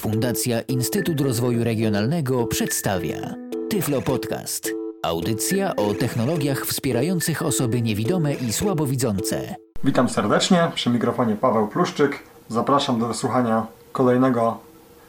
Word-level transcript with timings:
Fundacja 0.00 0.60
Instytut 0.60 1.20
Rozwoju 1.20 1.64
Regionalnego 1.64 2.46
przedstawia 2.46 3.34
Tyflo 3.70 4.02
Podcast. 4.02 4.70
Audycja 5.02 5.76
o 5.76 5.94
technologiach 5.94 6.66
wspierających 6.66 7.42
osoby 7.42 7.82
niewidome 7.82 8.34
i 8.34 8.52
słabowidzące. 8.52 9.54
Witam 9.84 10.08
serdecznie, 10.08 10.70
przy 10.74 10.90
mikrofonie 10.90 11.36
Paweł 11.36 11.68
Pluszczyk. 11.68 12.18
Zapraszam 12.48 13.00
do 13.00 13.06
wysłuchania 13.06 13.66
kolejnego 13.92 14.58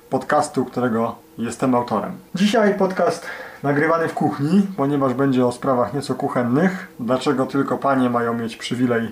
podcastu, 0.10 0.66
którego 0.66 1.16
jestem 1.38 1.76
autorem. 1.76 2.18
Dzisiaj 2.36 2.78
podcast 2.78 3.26
nagrywany 3.64 4.08
w 4.08 4.14
kuchni, 4.14 4.68
ponieważ 4.78 5.14
będzie 5.14 5.46
o 5.46 5.52
sprawach 5.52 5.94
nieco 5.94 6.16
kuchennych. 6.16 6.88
Dlaczego 7.00 7.46
tylko 7.46 7.78
panie 7.78 8.10
mają 8.10 8.34
mieć 8.34 8.58
przywilej 8.58 9.12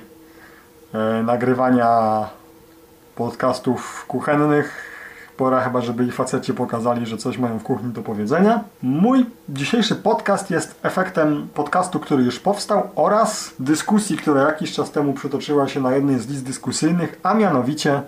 e, 0.94 1.24
nagrywania 1.24 2.30
podcastów 3.16 4.06
kuchennych? 4.08 4.89
Pora 5.40 5.62
chyba, 5.62 5.82
żeby 5.82 6.06
i 6.06 6.12
faceci 6.12 6.54
pokazali, 6.54 7.06
że 7.06 7.18
coś 7.18 7.38
mają 7.38 7.60
w 7.60 7.64
kuchni 7.64 7.94
do 7.94 8.02
powiedzenia. 8.02 8.64
Mój 8.82 9.26
dzisiejszy 9.50 9.96
podcast 9.96 10.52
jest 10.52 10.80
efektem 10.84 11.48
podcastu, 11.54 12.00
który 12.00 12.24
już 12.24 12.40
powstał 12.40 12.90
oraz 12.96 13.52
dyskusji, 13.60 14.18
która 14.18 14.42
jakiś 14.42 14.74
czas 14.74 14.92
temu 14.92 15.14
przytoczyła 15.14 15.68
się 15.68 15.82
na 15.82 15.96
jednej 15.96 16.20
z 16.20 16.28
list 16.28 16.44
dyskusyjnych, 16.44 17.20
a 17.24 17.34
mianowicie 17.34 18.02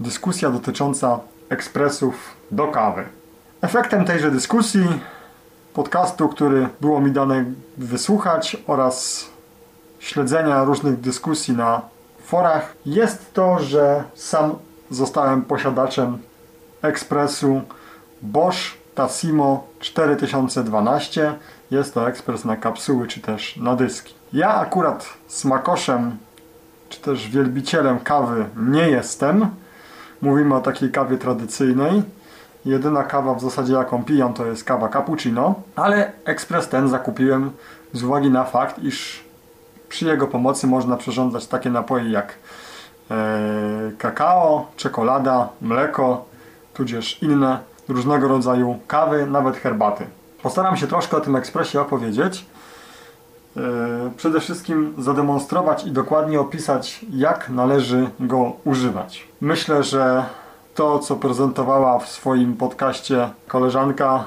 dyskusja 0.00 0.50
dotycząca 0.50 1.18
ekspresów 1.48 2.14
do 2.50 2.66
kawy. 2.66 3.04
Efektem 3.60 4.04
tejże 4.04 4.30
dyskusji, 4.30 5.00
podcastu, 5.74 6.28
który 6.28 6.68
było 6.80 7.00
mi 7.00 7.10
dane 7.10 7.44
wysłuchać 7.76 8.56
oraz 8.66 9.26
śledzenia 9.98 10.64
różnych 10.64 11.00
dyskusji 11.00 11.56
na 11.56 11.80
forach, 12.24 12.74
jest 12.86 13.34
to, 13.34 13.58
że 13.58 14.04
sam 14.14 14.54
zostałem 14.90 15.42
posiadaczem 15.42 16.18
ekspresu 16.86 17.62
Bosch 18.22 18.76
Tassimo 18.94 19.66
4012. 19.80 21.34
Jest 21.70 21.94
to 21.94 22.08
ekspres 22.08 22.44
na 22.44 22.56
kapsuły 22.56 23.06
czy 23.06 23.20
też 23.20 23.56
na 23.56 23.76
dyski. 23.76 24.14
Ja 24.32 24.54
akurat 24.54 25.06
smakoszem 25.28 26.16
czy 26.88 27.00
też 27.00 27.28
wielbicielem 27.28 27.98
kawy 27.98 28.44
nie 28.56 28.90
jestem. 28.90 29.48
Mówimy 30.22 30.54
o 30.54 30.60
takiej 30.60 30.90
kawie 30.90 31.18
tradycyjnej. 31.18 32.02
Jedyna 32.64 33.02
kawa 33.02 33.34
w 33.34 33.40
zasadzie 33.40 33.72
jaką 33.72 34.04
pijam 34.04 34.34
to 34.34 34.46
jest 34.46 34.64
kawa 34.64 34.88
cappuccino, 34.88 35.54
ale 35.76 36.12
ekspres 36.24 36.68
ten 36.68 36.88
zakupiłem 36.88 37.50
z 37.92 38.04
uwagi 38.04 38.30
na 38.30 38.44
fakt, 38.44 38.78
iż 38.78 39.24
przy 39.88 40.04
jego 40.04 40.26
pomocy 40.26 40.66
można 40.66 40.96
przyrządzać 40.96 41.46
takie 41.46 41.70
napoje 41.70 42.10
jak 42.10 42.34
e, 43.10 43.14
kakao, 43.98 44.66
czekolada, 44.76 45.48
mleko, 45.60 46.24
tudzież 46.76 47.22
inne 47.22 47.58
różnego 47.88 48.28
rodzaju 48.28 48.78
kawy, 48.86 49.26
nawet 49.26 49.56
herbaty. 49.56 50.06
Postaram 50.42 50.76
się 50.76 50.86
troszkę 50.86 51.16
o 51.16 51.20
tym 51.20 51.36
ekspresie 51.36 51.80
opowiedzieć. 51.80 52.46
E, 53.56 53.60
przede 54.16 54.40
wszystkim 54.40 54.94
zademonstrować 54.98 55.84
i 55.84 55.90
dokładnie 55.90 56.40
opisać, 56.40 57.06
jak 57.12 57.48
należy 57.48 58.10
go 58.20 58.52
używać. 58.64 59.28
Myślę, 59.40 59.82
że 59.82 60.24
to, 60.74 60.98
co 60.98 61.16
prezentowała 61.16 61.98
w 61.98 62.08
swoim 62.08 62.56
podcaście 62.56 63.30
koleżanka 63.48 64.24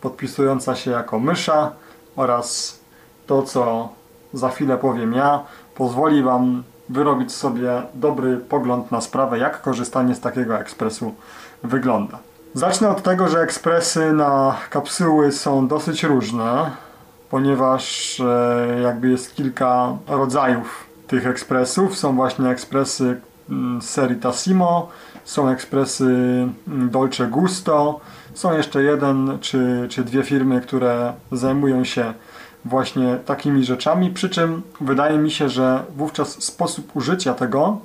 podpisująca 0.00 0.76
się 0.76 0.90
jako 0.90 1.20
mysza 1.20 1.72
oraz 2.16 2.78
to, 3.26 3.42
co 3.42 3.88
za 4.32 4.48
chwilę 4.48 4.78
powiem 4.78 5.12
ja, 5.12 5.40
pozwoli 5.74 6.22
Wam 6.22 6.62
wyrobić 6.88 7.32
sobie 7.32 7.82
dobry 7.94 8.36
pogląd 8.36 8.90
na 8.90 9.00
sprawę, 9.00 9.38
jak 9.38 9.62
korzystanie 9.62 10.14
z 10.14 10.20
takiego 10.20 10.58
ekspresu 10.58 11.14
wygląda. 11.62 12.18
Zacznę 12.54 12.88
od 12.88 13.02
tego, 13.02 13.28
że 13.28 13.40
ekspresy 13.40 14.12
na 14.12 14.56
kapsuły 14.70 15.32
są 15.32 15.68
dosyć 15.68 16.02
różne, 16.02 16.70
ponieważ 17.30 18.20
e, 18.20 18.80
jakby 18.82 19.08
jest 19.08 19.34
kilka 19.34 19.96
rodzajów 20.08 20.86
tych 21.06 21.26
ekspresów. 21.26 21.98
Są 21.98 22.16
właśnie 22.16 22.48
ekspresy 22.48 23.20
mm, 23.50 23.82
serii 23.82 24.20
Tassimo, 24.20 24.88
są 25.24 25.48
ekspresy 25.48 26.04
mm, 26.68 26.90
Dolce 26.90 27.26
Gusto, 27.26 28.00
są 28.34 28.56
jeszcze 28.56 28.82
jeden 28.82 29.38
czy, 29.40 29.86
czy 29.90 30.04
dwie 30.04 30.22
firmy, 30.22 30.60
które 30.60 31.12
zajmują 31.32 31.84
się 31.84 32.14
właśnie 32.64 33.16
takimi 33.26 33.64
rzeczami, 33.64 34.10
przy 34.10 34.30
czym 34.30 34.62
wydaje 34.80 35.18
mi 35.18 35.30
się, 35.30 35.48
że 35.48 35.82
wówczas 35.96 36.42
sposób 36.42 36.96
użycia 36.96 37.34
tego 37.34 37.78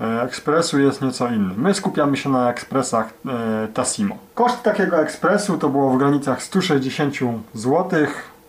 ekspresu 0.00 0.80
jest 0.80 1.02
nieco 1.02 1.28
inny. 1.28 1.54
My 1.56 1.74
skupiamy 1.74 2.16
się 2.16 2.30
na 2.30 2.50
ekspresach 2.50 3.06
e, 3.26 3.68
Tassimo. 3.74 4.16
Koszt 4.34 4.62
takiego 4.62 5.02
ekspresu 5.02 5.58
to 5.58 5.68
było 5.68 5.90
w 5.90 5.98
granicach 5.98 6.42
160 6.42 7.14
zł 7.54 8.06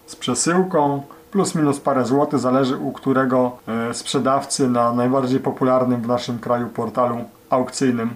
z 0.07 0.15
przesyłką, 0.15 1.03
plus 1.31 1.55
minus 1.55 1.79
parę 1.79 2.05
złotych, 2.05 2.39
zależy 2.39 2.77
u 2.77 2.91
którego 2.91 3.57
e, 3.67 3.93
sprzedawcy 3.93 4.69
na 4.69 4.93
najbardziej 4.93 5.39
popularnym 5.39 6.01
w 6.01 6.07
naszym 6.07 6.39
kraju 6.39 6.67
portalu 6.67 7.17
aukcyjnym 7.49 8.13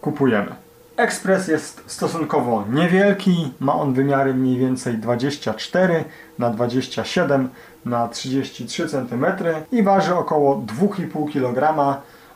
kupujemy. 0.00 0.54
Ekspres 0.96 1.48
jest 1.48 1.82
stosunkowo 1.86 2.64
niewielki, 2.72 3.52
ma 3.60 3.74
on 3.74 3.94
wymiary 3.94 4.34
mniej 4.34 4.58
więcej 4.58 4.98
24 4.98 6.04
na 6.38 6.50
27 6.50 7.48
na 7.84 8.08
33 8.08 8.88
cm 8.88 9.26
i 9.72 9.82
waży 9.82 10.14
około 10.14 10.56
2,5 10.56 11.32
kg. 11.32 11.74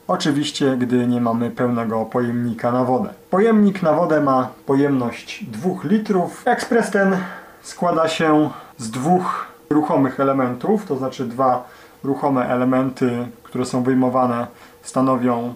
Oczywiście, 0.09 0.77
gdy 0.77 1.07
nie 1.07 1.21
mamy 1.21 1.51
pełnego 1.51 2.05
pojemnika 2.05 2.73
na 2.73 2.85
wodę. 2.85 3.09
Pojemnik 3.31 3.83
na 3.83 3.93
wodę 3.93 4.21
ma 4.21 4.49
pojemność 4.67 5.45
2 5.45 5.71
litrów. 5.85 6.43
Ekspres 6.45 6.91
ten 6.91 7.17
składa 7.63 8.09
się 8.09 8.51
z 8.79 8.91
dwóch 8.91 9.47
ruchomych 9.71 10.21
elementów, 10.21 10.87
to 10.87 10.97
znaczy 10.97 11.25
dwa 11.25 11.69
ruchome 12.05 12.49
elementy, 12.49 13.29
które 13.43 13.65
są 13.65 13.83
wyjmowane, 13.83 14.47
stanowią 14.83 15.55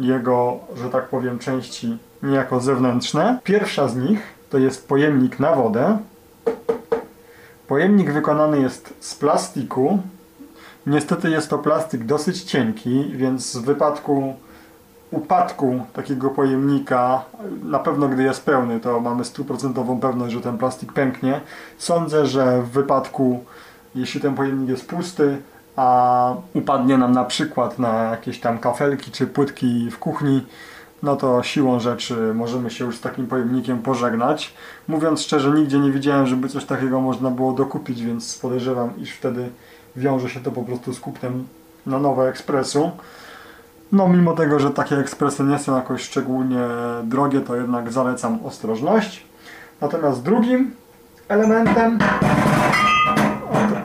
jego, 0.00 0.58
że 0.76 0.90
tak 0.90 1.08
powiem, 1.08 1.38
części 1.38 1.98
niejako 2.22 2.60
zewnętrzne. 2.60 3.38
Pierwsza 3.44 3.88
z 3.88 3.96
nich 3.96 4.20
to 4.50 4.58
jest 4.58 4.88
pojemnik 4.88 5.40
na 5.40 5.52
wodę. 5.54 5.98
Pojemnik 7.68 8.12
wykonany 8.12 8.60
jest 8.60 8.94
z 9.00 9.14
plastiku. 9.14 9.98
Niestety 10.86 11.30
jest 11.30 11.50
to 11.50 11.58
plastik 11.58 12.04
dosyć 12.04 12.42
cienki, 12.42 13.04
więc 13.14 13.56
w 13.56 13.64
wypadku 13.64 14.34
upadku 15.10 15.80
takiego 15.92 16.30
pojemnika, 16.30 17.24
na 17.62 17.78
pewno 17.78 18.08
gdy 18.08 18.22
jest 18.22 18.44
pełny, 18.44 18.80
to 18.80 19.00
mamy 19.00 19.24
stuprocentową 19.24 20.00
pewność, 20.00 20.34
że 20.34 20.40
ten 20.40 20.58
plastik 20.58 20.92
pęknie. 20.92 21.40
Sądzę, 21.78 22.26
że 22.26 22.62
w 22.62 22.70
wypadku, 22.70 23.44
jeśli 23.94 24.20
ten 24.20 24.34
pojemnik 24.34 24.68
jest 24.68 24.88
pusty, 24.88 25.36
a 25.76 26.34
upadnie 26.54 26.98
nam 26.98 27.12
na 27.12 27.24
przykład 27.24 27.78
na 27.78 28.02
jakieś 28.02 28.40
tam 28.40 28.58
kafelki 28.58 29.10
czy 29.10 29.26
płytki 29.26 29.90
w 29.90 29.98
kuchni, 29.98 30.46
no 31.02 31.16
to 31.16 31.42
siłą 31.42 31.80
rzeczy 31.80 32.34
możemy 32.34 32.70
się 32.70 32.84
już 32.84 32.96
z 32.96 33.00
takim 33.00 33.26
pojemnikiem 33.26 33.78
pożegnać. 33.82 34.54
Mówiąc 34.88 35.20
szczerze, 35.20 35.50
nigdzie 35.50 35.78
nie 35.78 35.90
widziałem, 35.90 36.26
żeby 36.26 36.48
coś 36.48 36.64
takiego 36.64 37.00
można 37.00 37.30
było 37.30 37.52
dokupić, 37.52 38.02
więc 38.02 38.38
podejrzewam, 38.38 38.90
iż 38.98 39.12
wtedy 39.12 39.48
wiąże 39.98 40.28
się 40.28 40.40
to 40.40 40.52
po 40.52 40.62
prostu 40.62 40.94
z 40.94 41.00
kupnem 41.00 41.46
na 41.86 41.98
nowe 41.98 42.28
ekspresu. 42.28 42.90
No 43.92 44.08
mimo 44.08 44.32
tego, 44.32 44.60
że 44.60 44.70
takie 44.70 44.98
ekspresy 44.98 45.42
nie 45.44 45.58
są 45.58 45.76
jakoś 45.76 46.02
szczególnie 46.02 46.60
drogie, 47.04 47.40
to 47.40 47.56
jednak 47.56 47.92
zalecam 47.92 48.38
ostrożność. 48.44 49.26
Natomiast 49.80 50.22
drugim 50.22 50.74
elementem 51.28 51.98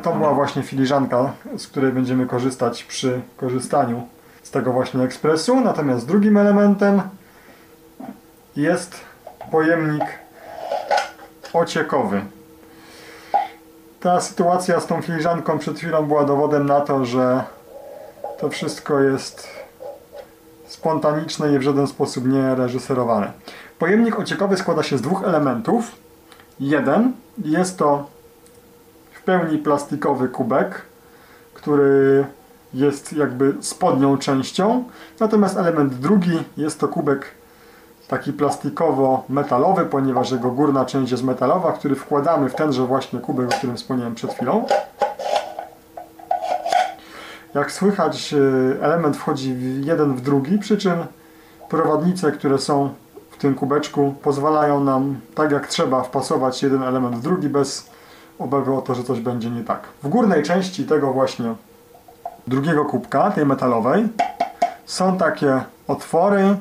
to, 0.03 0.11
to 0.11 0.17
była 0.17 0.33
właśnie 0.33 0.63
filiżanka, 0.63 1.31
z 1.57 1.67
której 1.67 1.91
będziemy 1.91 2.25
korzystać 2.25 2.83
przy 2.83 3.21
korzystaniu 3.37 4.07
z 4.43 4.51
tego 4.51 4.71
właśnie 4.73 5.03
ekspresu. 5.03 5.61
Natomiast 5.61 6.07
drugim 6.07 6.37
elementem 6.37 7.01
jest 8.55 8.99
pojemnik 9.51 10.03
ociekowy. 11.53 12.21
Ta 14.03 14.21
sytuacja 14.21 14.79
z 14.79 14.87
tą 14.87 15.01
filiżanką 15.01 15.59
przed 15.59 15.77
chwilą 15.77 16.05
była 16.05 16.23
dowodem 16.23 16.65
na 16.65 16.81
to, 16.81 17.05
że 17.05 17.43
to 18.39 18.49
wszystko 18.49 18.99
jest 18.99 19.47
spontaniczne 20.67 21.53
i 21.53 21.59
w 21.59 21.61
żaden 21.61 21.87
sposób 21.87 22.27
nie 22.27 22.55
reżyserowane. 22.55 23.31
Pojemnik 23.79 24.19
ociekowy 24.19 24.57
składa 24.57 24.83
się 24.83 24.97
z 24.97 25.01
dwóch 25.01 25.23
elementów. 25.23 25.91
Jeden 26.59 27.13
jest 27.45 27.77
to 27.77 28.05
w 29.13 29.21
pełni 29.21 29.57
plastikowy 29.57 30.29
kubek, 30.29 30.81
który 31.53 32.25
jest 32.73 33.13
jakby 33.13 33.53
spodnią 33.61 34.17
częścią. 34.17 34.83
Natomiast 35.19 35.57
element 35.57 35.93
drugi 35.93 36.43
jest 36.57 36.79
to 36.79 36.87
kubek 36.87 37.25
taki 38.13 38.33
plastikowo-metalowy, 38.33 39.85
ponieważ 39.85 40.31
jego 40.31 40.51
górna 40.51 40.85
część 40.85 41.11
jest 41.11 41.23
metalowa, 41.23 41.71
który 41.71 41.95
wkładamy 41.95 42.49
w 42.49 42.55
tenże 42.55 42.85
właśnie 42.85 43.19
kubek, 43.19 43.53
o 43.53 43.57
którym 43.57 43.77
wspomniałem 43.77 44.15
przed 44.15 44.33
chwilą. 44.33 44.65
Jak 47.53 47.71
słychać, 47.71 48.33
e, 48.33 48.37
element 48.85 49.17
wchodzi 49.17 49.55
jeden 49.83 50.15
w 50.15 50.21
drugi, 50.21 50.59
przy 50.59 50.77
czym 50.77 51.05
prowadnice, 51.69 52.31
które 52.31 52.57
są 52.57 52.89
w 53.31 53.37
tym 53.37 53.55
kubeczku 53.55 54.15
pozwalają 54.23 54.83
nam 54.83 55.19
tak 55.35 55.51
jak 55.51 55.67
trzeba 55.67 56.03
wpasować 56.03 56.63
jeden 56.63 56.83
element 56.83 57.15
w 57.15 57.21
drugi 57.21 57.49
bez 57.49 57.89
obawy 58.39 58.73
o 58.73 58.81
to, 58.81 58.95
że 58.95 59.03
coś 59.03 59.19
będzie 59.19 59.49
nie 59.49 59.63
tak. 59.63 59.81
W 60.03 60.07
górnej 60.07 60.43
części 60.43 60.85
tego 60.85 61.13
właśnie 61.13 61.55
drugiego 62.47 62.85
kubka, 62.85 63.31
tej 63.31 63.45
metalowej, 63.45 64.07
są 64.85 65.17
takie 65.17 65.61
otwory, 65.87 66.57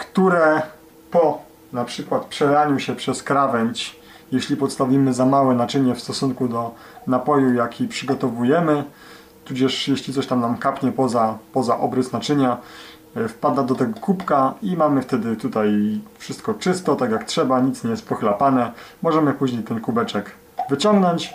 które 0.00 0.62
po 1.10 1.38
na 1.72 1.84
przykład 1.84 2.24
przelaniu 2.24 2.78
się 2.78 2.94
przez 2.94 3.22
krawędź, 3.22 4.00
jeśli 4.32 4.56
podstawimy 4.56 5.12
za 5.14 5.26
małe 5.26 5.54
naczynie 5.54 5.94
w 5.94 6.00
stosunku 6.00 6.48
do 6.48 6.74
napoju, 7.06 7.54
jaki 7.54 7.88
przygotowujemy, 7.88 8.84
tudzież 9.44 9.88
jeśli 9.88 10.14
coś 10.14 10.26
tam 10.26 10.40
nam 10.40 10.56
kapnie 10.56 10.92
poza, 10.92 11.38
poza 11.52 11.78
obrys 11.78 12.12
naczynia, 12.12 12.56
e, 13.16 13.28
wpada 13.28 13.62
do 13.62 13.74
tego 13.74 14.00
kubka 14.00 14.54
i 14.62 14.76
mamy 14.76 15.02
wtedy 15.02 15.36
tutaj 15.36 16.00
wszystko 16.18 16.54
czysto, 16.54 16.96
tak 16.96 17.10
jak 17.10 17.24
trzeba, 17.24 17.60
nic 17.60 17.84
nie 17.84 17.90
jest 17.90 18.08
pochlapane. 18.08 18.72
Możemy 19.02 19.32
później 19.32 19.62
ten 19.62 19.80
kubeczek 19.80 20.30
wyciągnąć, 20.70 21.34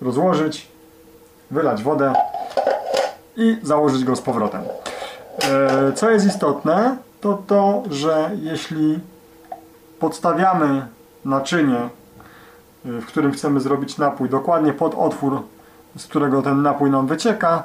rozłożyć, 0.00 0.68
wylać 1.50 1.82
wodę 1.82 2.12
i 3.36 3.56
założyć 3.62 4.04
go 4.04 4.16
z 4.16 4.20
powrotem. 4.20 4.62
E, 5.44 5.92
co 5.92 6.10
jest 6.10 6.26
istotne, 6.26 6.96
to 7.20 7.42
to, 7.46 7.82
że 7.90 8.30
jeśli 8.42 9.00
podstawiamy 10.00 10.86
naczynie, 11.24 11.78
e, 11.78 11.88
w 12.84 13.06
którym 13.06 13.32
chcemy 13.32 13.60
zrobić 13.60 13.98
napój, 13.98 14.28
dokładnie 14.28 14.72
pod 14.72 14.94
otwór, 14.94 15.42
z 15.96 16.06
którego 16.06 16.42
ten 16.42 16.62
napój 16.62 16.90
nam 16.90 17.06
wycieka, 17.06 17.62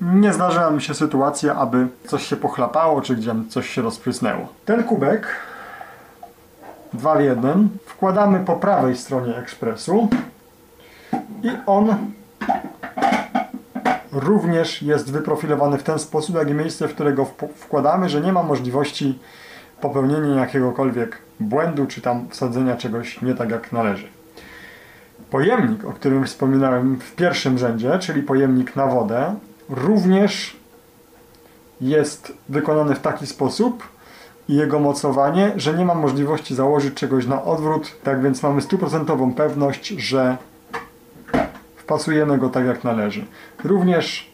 nie 0.00 0.32
zdarzyła 0.32 0.70
mi 0.70 0.82
się 0.82 0.94
sytuacja, 0.94 1.54
aby 1.54 1.88
coś 2.06 2.26
się 2.26 2.36
pochlapało, 2.36 3.02
czy 3.02 3.16
gdzie 3.16 3.34
coś 3.48 3.70
się 3.70 3.82
rozprysnęło. 3.82 4.48
Ten 4.64 4.84
kubek, 4.84 5.26
dwa 6.92 7.16
w 7.16 7.20
jeden, 7.20 7.68
wkładamy 7.86 8.44
po 8.44 8.56
prawej 8.56 8.96
stronie 8.96 9.36
ekspresu 9.36 10.08
i 11.42 11.50
on 11.66 11.96
również 14.12 14.82
jest 14.82 15.12
wyprofilowany 15.12 15.78
w 15.78 15.82
ten 15.82 15.98
sposób, 15.98 16.36
jak 16.36 16.50
i 16.50 16.54
miejsce, 16.54 16.88
w 16.88 16.94
którego 16.94 17.26
wkładamy, 17.56 18.08
że 18.08 18.20
nie 18.20 18.32
ma 18.32 18.42
możliwości 18.42 19.18
popełnienia 19.80 20.40
jakiegokolwiek 20.40 21.18
błędu, 21.40 21.86
czy 21.86 22.00
tam 22.00 22.28
wsadzenia 22.28 22.76
czegoś 22.76 23.22
nie 23.22 23.34
tak 23.34 23.50
jak 23.50 23.72
należy. 23.72 24.08
Pojemnik, 25.30 25.84
o 25.84 25.92
którym 25.92 26.26
wspominałem 26.26 26.96
w 26.96 27.14
pierwszym 27.14 27.58
rzędzie, 27.58 27.98
czyli 27.98 28.22
pojemnik 28.22 28.76
na 28.76 28.86
wodę, 28.86 29.34
również 29.68 30.56
jest 31.80 32.32
wykonany 32.48 32.94
w 32.94 33.00
taki 33.00 33.26
sposób 33.26 33.88
i 34.48 34.54
jego 34.54 34.78
mocowanie, 34.78 35.52
że 35.56 35.74
nie 35.74 35.84
ma 35.84 35.94
możliwości 35.94 36.54
założyć 36.54 36.94
czegoś 36.94 37.26
na 37.26 37.44
odwrót, 37.44 37.96
tak 38.02 38.22
więc 38.22 38.42
mamy 38.42 38.62
stuprocentową 38.62 39.34
pewność, 39.34 39.88
że 39.88 40.36
wpasujemy 41.90 42.38
go 42.38 42.48
tak 42.48 42.66
jak 42.66 42.84
należy. 42.84 43.24
Również 43.64 44.30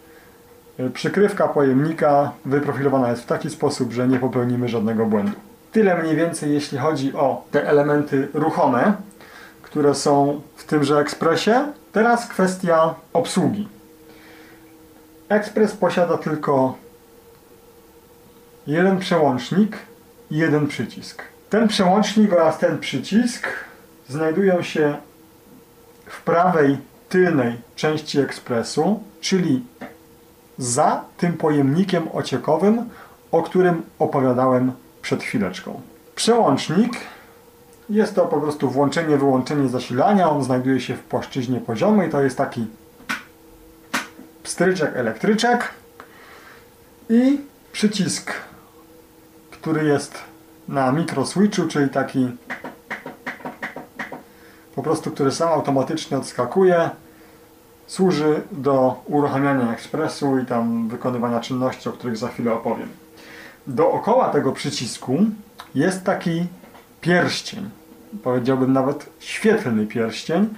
e, 0.78 0.90
przykrywka 0.90 1.48
pojemnika 1.48 2.32
wyprofilowana 2.44 3.10
jest 3.10 3.22
w 3.22 3.26
taki 3.26 3.50
sposób, 3.50 3.92
że 3.92 4.08
nie 4.08 4.18
popełnimy 4.18 4.68
żadnego 4.68 5.06
błędu. 5.06 5.32
Tyle 5.72 6.02
mniej 6.02 6.16
więcej 6.16 6.52
jeśli 6.52 6.78
chodzi 6.78 7.14
o 7.14 7.44
te 7.50 7.68
elementy 7.68 8.28
ruchome, 8.34 8.92
które 9.62 9.94
są 9.94 10.40
w 10.56 10.64
tymże 10.64 10.98
ekspresie. 10.98 11.72
Teraz 11.92 12.28
kwestia 12.28 12.94
obsługi. 13.12 13.68
Ekspres 15.28 15.72
posiada 15.72 16.18
tylko 16.18 16.74
jeden 18.66 18.98
przełącznik 18.98 19.76
i 20.30 20.36
jeden 20.36 20.66
przycisk. 20.66 21.22
Ten 21.50 21.68
przełącznik 21.68 22.32
oraz 22.32 22.58
ten 22.58 22.78
przycisk 22.78 23.48
znajdują 24.08 24.62
się 24.62 24.96
w 26.06 26.22
prawej 26.22 26.78
tylnej 27.08 27.58
części 27.76 28.20
ekspresu, 28.20 29.00
czyli 29.20 29.64
za 30.58 31.04
tym 31.16 31.32
pojemnikiem 31.32 32.08
ociekowym, 32.12 32.88
o 33.32 33.42
którym 33.42 33.82
opowiadałem 33.98 34.72
przed 35.02 35.22
chwileczką. 35.22 35.80
Przełącznik 36.14 36.92
jest 37.90 38.14
to 38.14 38.26
po 38.26 38.40
prostu 38.40 38.70
włączenie, 38.70 39.16
wyłączenie 39.16 39.68
zasilania. 39.68 40.30
On 40.30 40.44
znajduje 40.44 40.80
się 40.80 40.94
w 40.94 41.00
płaszczyźnie 41.00 41.60
poziomej. 41.60 42.10
To 42.10 42.22
jest 42.22 42.36
taki 42.36 42.66
pstryczek, 44.42 44.96
elektryczek 44.96 45.70
i 47.10 47.40
przycisk, 47.72 48.32
który 49.50 49.84
jest 49.84 50.18
na 50.68 50.92
mikroswitchu, 50.92 51.68
czyli 51.68 51.88
taki 51.90 52.28
po 54.76 54.82
prostu, 54.82 55.10
który 55.10 55.32
sam 55.32 55.48
automatycznie 55.48 56.18
odskakuje, 56.18 56.90
służy 57.86 58.42
do 58.52 59.02
uruchamiania 59.06 59.72
ekspresu 59.72 60.38
i 60.38 60.46
tam 60.46 60.88
wykonywania 60.88 61.40
czynności, 61.40 61.88
o 61.88 61.92
których 61.92 62.16
za 62.16 62.28
chwilę 62.28 62.52
opowiem. 62.52 62.88
Dookoła 63.66 64.28
tego 64.28 64.52
przycisku 64.52 65.18
jest 65.74 66.04
taki 66.04 66.46
pierścień, 67.00 67.70
powiedziałbym 68.22 68.72
nawet 68.72 69.06
świetlny 69.18 69.86
pierścień. 69.86 70.48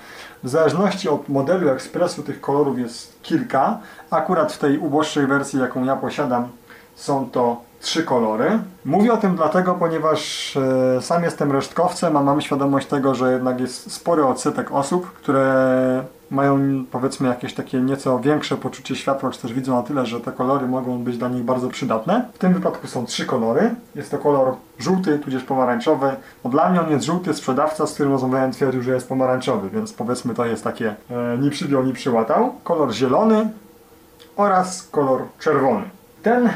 W 0.42 0.48
zależności 0.48 1.08
od 1.08 1.28
modelu 1.28 1.68
ekspresu 1.68 2.22
tych 2.22 2.40
kolorów 2.40 2.78
jest 2.78 3.22
kilka. 3.22 3.78
Akurat 4.10 4.52
w 4.52 4.58
tej 4.58 4.78
uboższej 4.78 5.26
wersji, 5.26 5.60
jaką 5.60 5.84
ja 5.84 5.96
posiadam, 5.96 6.48
są 6.96 7.30
to 7.30 7.67
trzy 7.80 8.04
kolory. 8.04 8.58
Mówię 8.84 9.12
o 9.12 9.16
tym 9.16 9.36
dlatego, 9.36 9.74
ponieważ 9.74 10.56
e, 10.56 11.02
sam 11.02 11.22
jestem 11.22 11.52
resztkowcem, 11.52 12.16
a 12.16 12.22
mam 12.22 12.40
świadomość 12.40 12.86
tego, 12.86 13.14
że 13.14 13.32
jednak 13.32 13.60
jest 13.60 13.92
spory 13.92 14.24
odsetek 14.26 14.72
osób, 14.72 15.12
które 15.12 16.04
mają 16.30 16.84
powiedzmy 16.90 17.28
jakieś 17.28 17.54
takie 17.54 17.80
nieco 17.80 18.18
większe 18.18 18.56
poczucie 18.56 18.96
światła, 18.96 19.30
czy 19.30 19.42
też 19.42 19.52
widzą 19.52 19.76
na 19.76 19.82
tyle, 19.82 20.06
że 20.06 20.20
te 20.20 20.32
kolory 20.32 20.66
mogą 20.66 20.98
być 20.98 21.18
dla 21.18 21.28
nich 21.28 21.42
bardzo 21.42 21.68
przydatne. 21.68 22.28
W 22.34 22.38
tym 22.38 22.54
wypadku 22.54 22.86
są 22.86 23.06
trzy 23.06 23.26
kolory. 23.26 23.74
Jest 23.94 24.10
to 24.10 24.18
kolor 24.18 24.54
żółty, 24.78 25.18
tudzież 25.18 25.42
pomarańczowy. 25.44 26.16
No 26.44 26.50
dla 26.50 26.70
mnie 26.70 26.80
on 26.80 26.90
jest 26.90 27.04
żółty, 27.04 27.34
sprzedawca, 27.34 27.86
z 27.86 27.94
którym 27.94 28.12
rozmawiałem 28.12 28.52
twierdził, 28.52 28.82
że 28.82 28.94
jest 28.94 29.08
pomarańczowy, 29.08 29.70
więc 29.70 29.92
powiedzmy 29.92 30.34
to 30.34 30.46
jest 30.46 30.64
takie 30.64 30.94
e, 31.10 31.38
ni 31.38 31.50
przybiał, 31.50 31.84
ni 31.84 31.92
przyłatał. 31.92 32.52
Kolor 32.64 32.92
zielony 32.92 33.50
oraz 34.36 34.82
kolor 34.82 35.22
czerwony. 35.38 35.82
Ten 36.22 36.50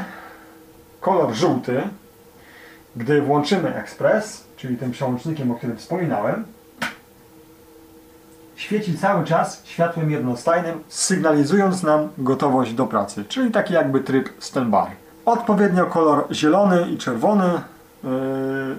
kolor 1.03 1.33
żółty, 1.33 1.81
gdy 2.95 3.21
włączymy 3.21 3.75
ekspres, 3.75 4.43
czyli 4.57 4.77
tym 4.77 4.91
przełącznikiem, 4.91 5.51
o 5.51 5.55
którym 5.55 5.77
wspominałem, 5.77 6.45
świeci 8.55 8.97
cały 8.97 9.25
czas 9.25 9.61
światłem 9.65 10.11
jednostajnym, 10.11 10.83
sygnalizując 10.87 11.83
nam 11.83 12.09
gotowość 12.17 12.73
do 12.73 12.87
pracy, 12.87 13.25
czyli 13.29 13.51
taki 13.51 13.73
jakby 13.73 13.99
tryb 13.99 14.29
standby. 14.39 14.77
Odpowiednio 15.25 15.85
kolor 15.85 16.27
zielony 16.31 16.87
i 16.89 16.97
czerwony 16.97 17.51
yy, 18.03 18.09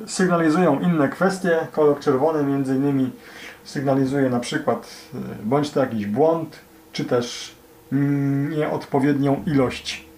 sygnalizują 0.07 0.81
inne 0.81 1.09
kwestie. 1.09 1.67
Kolor 1.73 1.99
czerwony 2.01 2.45
między 2.45 2.77
innymi 2.77 3.11
sygnalizuje 3.65 4.31
na 4.31 4.41
przykład 4.41 4.89
yy, 5.15 5.21
bądź 5.45 5.71
to 5.71 5.81
jakiś 5.81 6.07
błąd, 6.07 6.59
czy 6.93 7.05
też 7.05 7.55
yy, 7.93 7.99
nieodpowiednią 8.57 9.43
ilość 9.47 10.14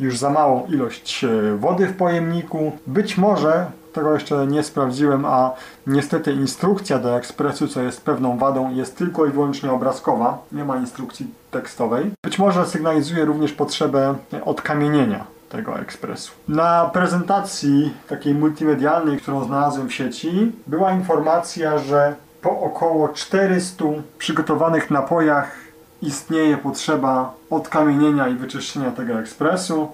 już 0.00 0.18
za 0.18 0.30
małą 0.30 0.66
ilość 0.66 1.24
e, 1.24 1.56
wody 1.56 1.86
w 1.86 1.96
pojemniku. 1.96 2.72
Być 2.86 3.18
może, 3.18 3.66
tego 3.92 4.14
jeszcze 4.14 4.46
nie 4.46 4.62
sprawdziłem, 4.62 5.24
a 5.24 5.50
niestety 5.86 6.32
instrukcja 6.32 6.98
do 6.98 7.16
ekspresu, 7.16 7.68
co 7.68 7.82
jest 7.82 8.04
pewną 8.04 8.38
wadą, 8.38 8.74
jest 8.74 8.98
tylko 8.98 9.26
i 9.26 9.30
wyłącznie 9.30 9.72
obrazkowa, 9.72 10.38
nie 10.52 10.64
ma 10.64 10.76
instrukcji 10.76 11.26
tekstowej. 11.50 12.10
Być 12.24 12.38
może 12.38 12.66
sygnalizuje 12.66 13.24
również 13.24 13.52
potrzebę 13.52 14.14
odkamienienia 14.44 15.24
tego 15.48 15.78
ekspresu. 15.78 16.32
Na 16.48 16.90
prezentacji 16.92 17.94
takiej 18.08 18.34
multimedialnej, 18.34 19.18
którą 19.18 19.44
znalazłem 19.44 19.88
w 19.88 19.94
sieci, 19.94 20.52
była 20.66 20.92
informacja, 20.92 21.78
że 21.78 22.14
po 22.42 22.60
około 22.60 23.08
400 23.08 23.84
przygotowanych 24.18 24.90
napojach 24.90 25.65
istnieje 26.02 26.56
potrzeba 26.56 27.34
odkamienienia 27.50 28.28
i 28.28 28.34
wyczyszczenia 28.34 28.90
tego 28.90 29.20
ekspresu. 29.20 29.92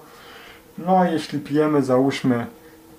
No 0.77 0.99
a 0.99 1.07
jeśli 1.07 1.39
pijemy 1.39 1.83
załóżmy 1.83 2.45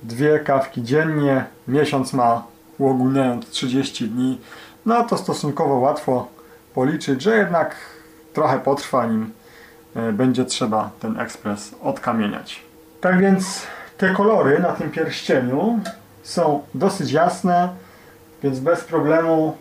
dwie 0.03 0.39
kawki 0.39 0.83
dziennie, 0.83 1.45
miesiąc 1.69 2.13
ma 2.13 2.43
uogólniając 2.79 3.47
30 3.47 4.09
dni, 4.09 4.41
no 4.87 5.05
to 5.05 5.19
stosunkowo 5.19 5.75
łatwo 5.75 6.29
policzyć, 6.75 7.23
że 7.23 7.37
jednak 7.37 7.77
trochę 8.33 8.59
potrwa 8.59 9.07
nim 9.07 9.33
e, 9.97 10.13
będzie 10.13 10.45
trzeba 10.45 10.91
ten 11.01 11.21
ekspres 11.21 11.75
odkamieniać. 11.83 12.63
Tak 13.01 13.21
więc 13.21 13.67
te 13.99 14.15
kolory 14.15 14.59
na 14.59 14.73
tym 14.73 14.91
pierścieniu 14.91 15.79
są 16.23 16.63
dosyć 16.75 17.13
jasne, 17.13 17.69
więc 18.43 18.61
bez 18.61 18.85
problemu 18.85 19.57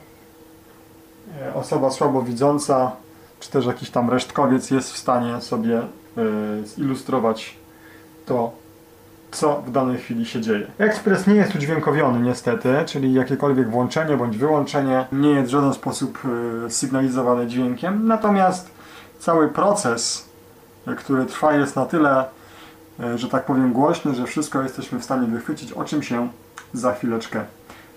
e, 1.41 1.53
osoba 1.53 1.91
słabowidząca 1.91 2.91
czy 3.43 3.51
też 3.51 3.65
jakiś 3.65 3.89
tam 3.89 4.09
resztkowiec 4.09 4.71
jest 4.71 4.93
w 4.93 4.97
stanie 4.97 5.41
sobie 5.41 5.81
y, 5.81 6.67
zilustrować 6.67 7.57
to 8.25 8.51
co 9.31 9.62
w 9.62 9.71
danej 9.71 9.97
chwili 9.97 10.25
się 10.25 10.41
dzieje. 10.41 10.67
Ekspres 10.77 11.27
nie 11.27 11.35
jest 11.35 11.55
udźwiękowiony 11.55 12.19
niestety, 12.19 12.75
czyli 12.85 13.13
jakiekolwiek 13.13 13.69
włączenie 13.69 14.17
bądź 14.17 14.38
wyłączenie 14.38 15.05
nie 15.12 15.29
jest 15.29 15.47
w 15.47 15.51
żaden 15.51 15.73
sposób 15.73 16.19
y, 16.65 16.69
sygnalizowane 16.69 17.47
dźwiękiem, 17.47 18.07
natomiast 18.07 18.71
cały 19.19 19.47
proces, 19.47 20.29
y, 20.88 20.95
który 20.95 21.25
trwa 21.25 21.53
jest 21.53 21.75
na 21.75 21.85
tyle, 21.85 22.25
że 23.15 23.29
tak 23.29 23.45
powiem 23.45 23.73
głośny, 23.73 24.15
że 24.15 24.25
wszystko 24.25 24.62
jesteśmy 24.62 25.00
w 25.00 25.03
stanie 25.03 25.27
wychwycić, 25.27 25.71
o 25.71 25.83
czym 25.83 26.03
się 26.03 26.29
za 26.73 26.93
chwileczkę 26.93 27.45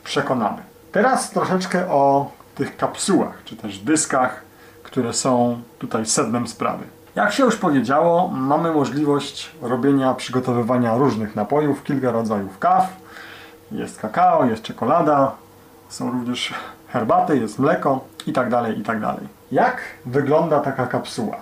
przekonamy. 0.05 0.63
Teraz 0.93 1.31
troszeczkę 1.31 1.89
o 1.91 2.31
tych 2.55 2.77
kapsułach, 2.77 3.43
czy 3.45 3.57
też 3.57 3.79
dyskach, 3.79 4.46
które 4.87 5.13
są 5.13 5.61
tutaj 5.79 6.07
sednem 6.07 6.49
sprawy. 6.49 6.85
Jak 7.15 7.33
się 7.33 7.45
już 7.45 7.57
powiedziało, 7.57 8.29
mamy 8.29 8.73
możliwość 8.73 9.51
robienia, 9.63 10.15
przygotowywania 10.15 10.97
różnych 10.97 11.37
napojów, 11.37 11.85
kilka 11.85 12.11
rodzajów 12.11 12.59
kaw. 12.59 12.97
Jest 13.73 14.01
kakao, 14.01 14.47
jest 14.47 14.63
czekolada, 14.63 15.33
są 15.89 16.11
również 16.11 16.55
herbaty, 16.89 17.39
jest 17.39 17.59
mleko 17.59 18.01
i 18.27 18.33
tak 18.33 18.51
dalej, 18.51 18.79
i 18.79 18.83
tak. 18.83 18.99
Jak 19.53 19.81
wygląda 20.07 20.61
taka 20.61 20.87
kapsuła? 20.87 21.37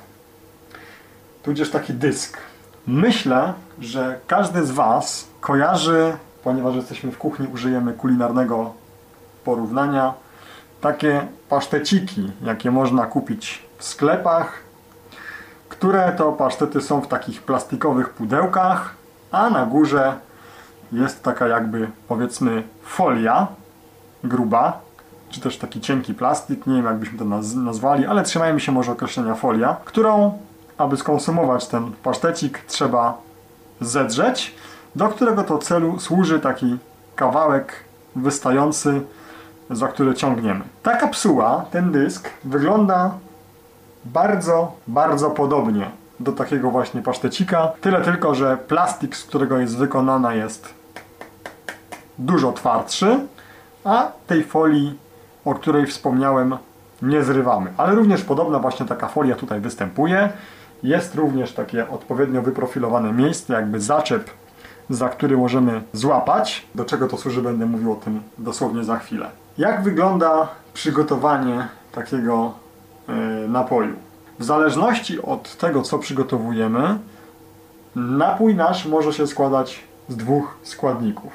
Tudzież 1.43 1.71
taki 1.71 1.95
dysk. 1.95 2.39
Myślę, 2.87 3.53
że 3.81 4.19
każdy 4.27 4.67
z 4.67 4.71
Was 4.71 5.27
kojarzy, 5.41 6.17
ponieważ 6.45 6.75
jesteśmy 6.75 7.13
w 7.13 7.19
kuchni, 7.19 7.49
użyjemy 7.55 7.93
kulinarnego 7.93 8.73
porównania, 9.45 10.15
takie 10.85 11.27
paszteciki, 11.49 12.33
jakie 12.43 12.71
można 12.71 13.07
kupić 13.07 13.63
w 13.79 13.85
sklepach, 13.85 14.59
które 15.69 16.13
to 16.13 16.33
pasztety 16.33 16.81
są 16.81 17.01
w 17.01 17.09
takich 17.09 17.43
plastikowych 17.43 18.11
pudełkach, 18.11 18.95
a 19.33 19.51
na 19.51 19.67
górze 19.67 20.15
jest 20.93 21.23
taka 21.23 21.49
jakby 21.49 21.89
powiedzmy 22.09 22.63
folia 22.83 23.47
gruba, 24.25 24.81
czy 25.31 25.41
też 25.41 25.59
taki 25.59 25.81
cienki 25.81 26.15
plastik, 26.15 26.67
nie 26.67 26.75
wiem 26.75 26.85
jak 26.85 26.97
byśmy 26.97 27.19
to 27.19 27.25
naz 27.25 27.55
nazwali, 27.55 28.07
ale 28.07 28.23
trzymajmy 28.23 28.61
się 28.61 28.73
może 28.73 28.93
określenia 28.93 29.35
folia, 29.35 29.77
którą, 29.85 30.39
aby 30.79 30.97
skonsumować 30.97 31.67
ten 31.67 31.93
pasztecik, 32.03 32.59
trzeba 32.67 33.19
zedrzeć, 33.81 34.55
do 34.97 35.09
którego 35.09 35.45
to 35.45 35.59
celu 35.59 36.01
służy 36.01 36.41
taki 36.41 36.79
kawałek 37.17 37.85
wystający, 38.17 39.01
za 39.71 39.89
który 39.89 40.15
ciągniemy. 40.15 40.61
Ta 40.83 40.97
kapsuła, 40.97 41.65
ten 41.71 41.93
dysk, 41.93 42.31
wygląda 42.45 43.11
bardzo, 44.05 44.73
bardzo 44.87 45.31
podobnie 45.31 45.91
do 46.21 46.33
takiego 46.33 46.71
właśnie 46.71 47.03
pasztecika. 47.03 47.73
Tyle 47.81 48.01
tylko, 48.01 48.35
że 48.35 48.57
plastik, 48.57 49.17
z 49.17 49.25
którego 49.25 49.59
jest 49.59 49.77
wykonana 49.77 50.35
jest 50.35 50.75
dużo 52.19 52.53
twardszy, 52.53 53.19
a 53.85 54.13
tej 54.27 54.45
folii, 54.45 54.99
o 55.45 55.55
której 55.55 55.87
wspomniałem, 55.87 56.57
nie 57.03 57.25
zrywamy. 57.25 57.73
Ale 57.77 57.95
również 57.95 58.23
podobna 58.23 58.59
właśnie 58.59 58.87
taka 58.87 59.09
folia 59.09 59.35
tutaj 59.35 59.61
występuje. 59.61 60.29
Jest 60.83 61.15
również 61.15 61.53
takie 61.53 61.89
odpowiednio 61.89 62.43
wyprofilowane 62.43 63.13
miejsce, 63.13 63.53
jakby 63.53 63.81
zaczep, 63.81 64.31
za 64.91 65.09
który 65.09 65.37
możemy 65.37 65.83
złapać. 65.93 66.67
Do 66.75 66.85
czego 66.85 67.09
to 67.09 67.17
służy, 67.17 67.43
będę 67.43 67.67
mówił 67.67 67.93
o 67.93 67.97
tym 67.97 68.23
dosłownie 68.39 68.85
za 68.85 68.99
chwilę. 68.99 69.44
Jak 69.59 69.83
wygląda 69.83 70.49
przygotowanie 70.75 71.69
takiego 71.93 72.53
yy, 73.09 73.49
napoju? 73.49 73.97
W 74.39 74.45
zależności 74.45 75.23
od 75.23 75.57
tego, 75.57 75.83
co 75.83 75.99
przygotowujemy, 75.99 76.99
napój 77.97 78.55
nasz 78.55 78.87
może 78.87 79.13
się 79.13 79.27
składać 79.27 79.85
z 80.09 80.17
dwóch 80.17 80.57
składników. 80.63 81.33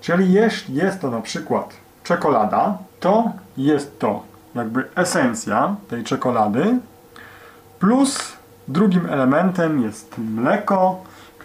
Czyli 0.00 0.32
jeśli 0.32 0.74
jest 0.74 1.00
to 1.00 1.10
na 1.10 1.20
przykład 1.20 1.74
czekolada, 2.04 2.78
to 3.00 3.32
jest 3.56 3.98
to 3.98 4.22
jakby 4.54 4.84
esencja 4.94 5.76
tej 5.88 6.04
czekolady, 6.04 6.78
plus 7.78 8.32
drugim 8.68 9.06
elementem 9.06 9.82
jest 9.82 10.18
mleko, 10.18 11.00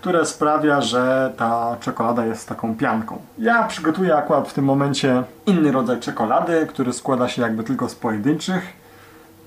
które 0.08 0.26
sprawia, 0.26 0.82
że 0.82 1.34
ta 1.38 1.78
czekolada 1.80 2.26
jest 2.26 2.50
taką 2.50 2.76
pianką. 2.76 3.22
Ja 3.38 3.64
przygotuję 3.64 4.16
akurat 4.16 4.48
w 4.48 4.54
tym 4.54 4.66
momencie 4.66 5.24
inny 5.46 5.72
rodzaj 5.72 6.00
czekolady, 6.00 6.68
który 6.70 6.94
składa 6.94 7.30
się 7.30 7.42
jakby 7.42 7.64
tylko 7.64 7.90
z 7.90 7.96
pojedynczych 7.96 8.64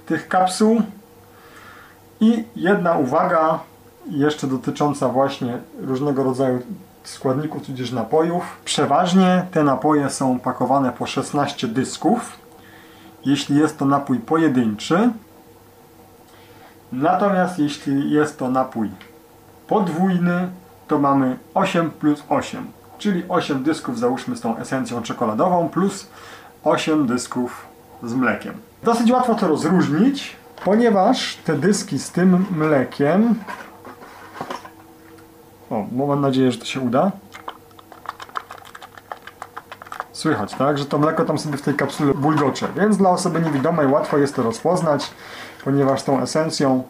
tych 0.06 0.28
kapsuł. 0.28 0.82
I 2.20 2.44
jedna 2.56 2.98
uwaga 2.98 3.58
jeszcze 4.10 4.46
dotycząca 4.46 5.08
właśnie 5.08 5.58
różnego 5.78 6.22
rodzaju 6.24 6.62
składników 7.04 7.66
tudzież 7.66 7.92
napojów. 7.92 8.56
Przeważnie 8.64 9.46
te 9.50 9.64
napoje 9.64 10.10
są 10.10 10.40
pakowane 10.40 10.92
po 10.92 11.06
16 11.06 11.68
dysków, 11.68 12.38
jeśli 13.24 13.56
jest 13.56 13.78
to 13.78 13.84
napój 13.84 14.18
pojedynczy. 14.18 15.10
Natomiast 16.92 17.58
jeśli 17.58 18.10
jest 18.10 18.38
to 18.38 18.50
napój 18.50 18.90
podwójny, 19.70 20.48
to 20.88 20.98
mamy 20.98 21.36
8 21.54 21.90
plus 21.90 22.24
8, 22.28 22.72
czyli 22.98 23.24
8 23.28 23.62
dysków 23.62 23.98
załóżmy 23.98 24.36
z 24.36 24.40
tą 24.40 24.56
esencją 24.56 25.02
czekoladową 25.02 25.68
plus 25.68 26.06
8 26.64 27.06
dysków 27.06 27.66
z 28.02 28.14
mlekiem. 28.14 28.54
Dosyć 28.82 29.10
łatwo 29.10 29.34
to 29.34 29.48
rozróżnić, 29.48 30.36
ponieważ 30.64 31.36
te 31.36 31.54
dyski 31.54 31.98
z 31.98 32.10
tym 32.10 32.46
mlekiem 32.50 33.34
o, 35.70 35.86
mam 35.92 36.20
nadzieję, 36.20 36.52
że 36.52 36.58
to 36.58 36.64
się 36.64 36.80
uda. 36.80 37.12
Słychać, 40.12 40.54
tak? 40.54 40.78
Że 40.78 40.86
to 40.86 40.98
mleko 40.98 41.24
tam 41.24 41.38
sobie 41.38 41.56
w 41.56 41.62
tej 41.62 41.74
kapsule 41.74 42.14
bulgocze, 42.14 42.68
więc 42.76 42.96
dla 42.96 43.10
osoby 43.10 43.40
niewidomej 43.40 43.86
łatwo 43.86 44.18
jest 44.18 44.36
to 44.36 44.42
rozpoznać, 44.42 45.10
ponieważ 45.64 46.02
tą 46.02 46.20
esencją 46.20 46.82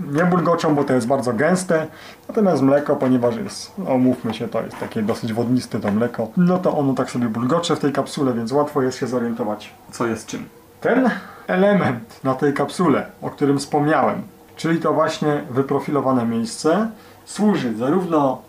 nie 0.00 0.24
bulgoczą, 0.24 0.74
bo 0.74 0.84
to 0.84 0.94
jest 0.94 1.06
bardzo 1.06 1.32
gęste, 1.32 1.86
natomiast 2.28 2.62
mleko, 2.62 2.96
ponieważ 2.96 3.36
jest, 3.36 3.72
no 3.78 3.98
mówmy 3.98 4.34
się, 4.34 4.48
to 4.48 4.62
jest 4.62 4.78
takie 4.78 5.02
dosyć 5.02 5.32
wodniste 5.32 5.80
to 5.80 5.90
mleko, 5.90 6.28
no 6.36 6.58
to 6.58 6.78
ono 6.78 6.94
tak 6.94 7.10
sobie 7.10 7.28
bulgocze 7.28 7.76
w 7.76 7.78
tej 7.78 7.92
kapsule, 7.92 8.32
więc 8.34 8.52
łatwo 8.52 8.82
jest 8.82 8.98
się 8.98 9.06
zorientować, 9.06 9.74
co 9.90 10.06
jest 10.06 10.26
czym. 10.26 10.44
Ten 10.80 11.10
element 11.46 12.24
na 12.24 12.34
tej 12.34 12.54
kapsule, 12.54 13.06
o 13.22 13.30
którym 13.30 13.58
wspomniałem, 13.58 14.22
czyli 14.56 14.80
to 14.80 14.92
właśnie 14.92 15.42
wyprofilowane 15.50 16.26
miejsce, 16.26 16.90
służy 17.24 17.76
zarówno 17.76 18.42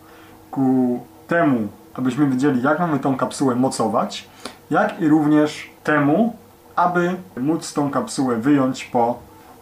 ku 0.50 1.00
temu, 1.28 1.68
abyśmy 1.94 2.26
wiedzieli, 2.26 2.62
jak 2.62 2.78
mamy 2.78 2.98
tą 2.98 3.16
kapsułę 3.16 3.54
mocować, 3.54 4.28
jak 4.70 5.00
i 5.00 5.08
również 5.08 5.70
temu, 5.84 6.36
aby 6.76 7.16
móc 7.36 7.72
tą 7.72 7.90
kapsułę 7.90 8.36
wyjąć 8.36 8.84
po 8.84 9.18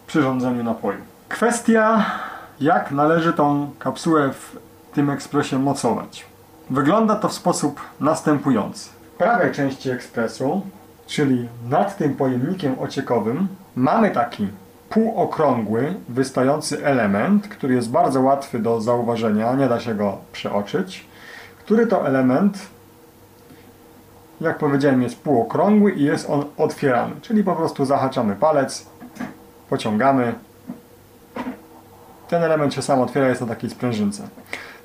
przyrządzeniu 0.07 0.63
napoju. 0.63 1.16
Kwestia, 1.29 2.05
jak 2.59 2.91
należy 2.91 3.33
tą 3.33 3.71
kapsułę 3.79 4.33
w 4.33 4.57
tym 4.93 5.09
ekspresie 5.09 5.59
mocować. 5.59 6.25
Wygląda 6.69 7.15
to 7.15 7.29
w 7.29 7.33
sposób 7.33 7.81
następujący. 7.99 8.89
W 8.89 9.17
prawej 9.17 9.51
części 9.51 9.89
ekspresu, 9.89 10.61
czyli 11.07 11.47
nad 11.69 11.97
tym 11.97 12.15
pojemnikiem 12.15 12.79
ociekowym, 12.79 13.47
mamy 13.75 14.11
taki 14.11 14.47
półokrągły, 14.89 15.93
wystający 16.09 16.85
element, 16.85 17.47
który 17.47 17.73
jest 17.73 17.91
bardzo 17.91 18.21
łatwy 18.21 18.59
do 18.59 18.81
zauważenia, 18.81 19.53
nie 19.53 19.67
da 19.67 19.79
się 19.79 19.95
go 19.95 20.17
przeoczyć, 20.31 21.05
który 21.59 21.87
to 21.87 22.07
element, 22.07 22.59
jak 24.41 24.57
powiedziałem, 24.57 25.01
jest 25.01 25.19
półokrągły 25.19 25.91
i 25.91 26.03
jest 26.03 26.29
on 26.29 26.45
otwierany, 26.57 27.15
czyli 27.21 27.43
po 27.43 27.55
prostu 27.55 27.85
zahaczamy 27.85 28.35
palec, 28.35 28.85
pociągamy, 29.69 30.33
ten 32.27 32.43
element 32.43 32.73
się 32.73 32.81
sam 32.81 33.01
otwiera, 33.01 33.27
jest 33.27 33.41
na 33.41 33.47
takiej 33.47 33.69
sprężynce. 33.69 34.23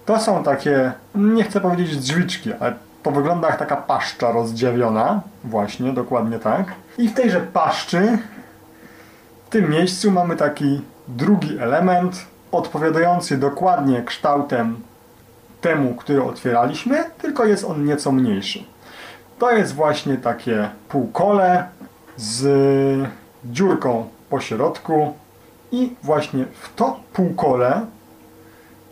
To 0.07 0.21
są 0.21 0.45
takie, 0.45 0.93
nie 1.15 1.45
chcę 1.45 1.61
powiedzieć 1.61 1.97
drzwiczki, 1.97 2.53
ale 2.61 2.75
to 3.03 3.11
wygląda 3.11 3.49
jak 3.49 3.59
taka 3.59 3.77
paszcza 3.77 4.33
rozdziawiona, 4.33 5.21
właśnie, 5.45 5.93
dokładnie 5.93 6.39
tak. 6.39 6.73
I 6.99 7.09
w 7.09 7.15
tejże 7.15 7.41
paszczy 7.41 8.19
w 9.47 9.51
tym 9.51 9.71
miejscu 9.71 10.11
mamy 10.11 10.37
taki 10.37 10.81
drugi 11.09 11.59
element, 11.59 12.27
odpowiadający 12.53 13.39
dokładnie 13.39 14.03
kształtem 14.03 14.81
temu, 15.61 15.95
który 15.95 16.23
otwieraliśmy, 16.25 17.05
tylko 17.21 17.45
jest 17.45 17.65
on 17.65 17.85
nieco 17.85 18.13
mniejszy. 18.13 18.65
To 19.39 19.51
jest 19.51 19.75
właśnie 19.75 20.17
takie 20.17 20.69
półkole 20.89 21.65
z 22.17 23.09
dziurką 23.45 24.09
po 24.31 24.41
środku 24.41 25.15
i 25.73 25.97
właśnie 26.02 26.45
w 26.61 26.75
to 26.75 27.00
półkole, 27.12 27.87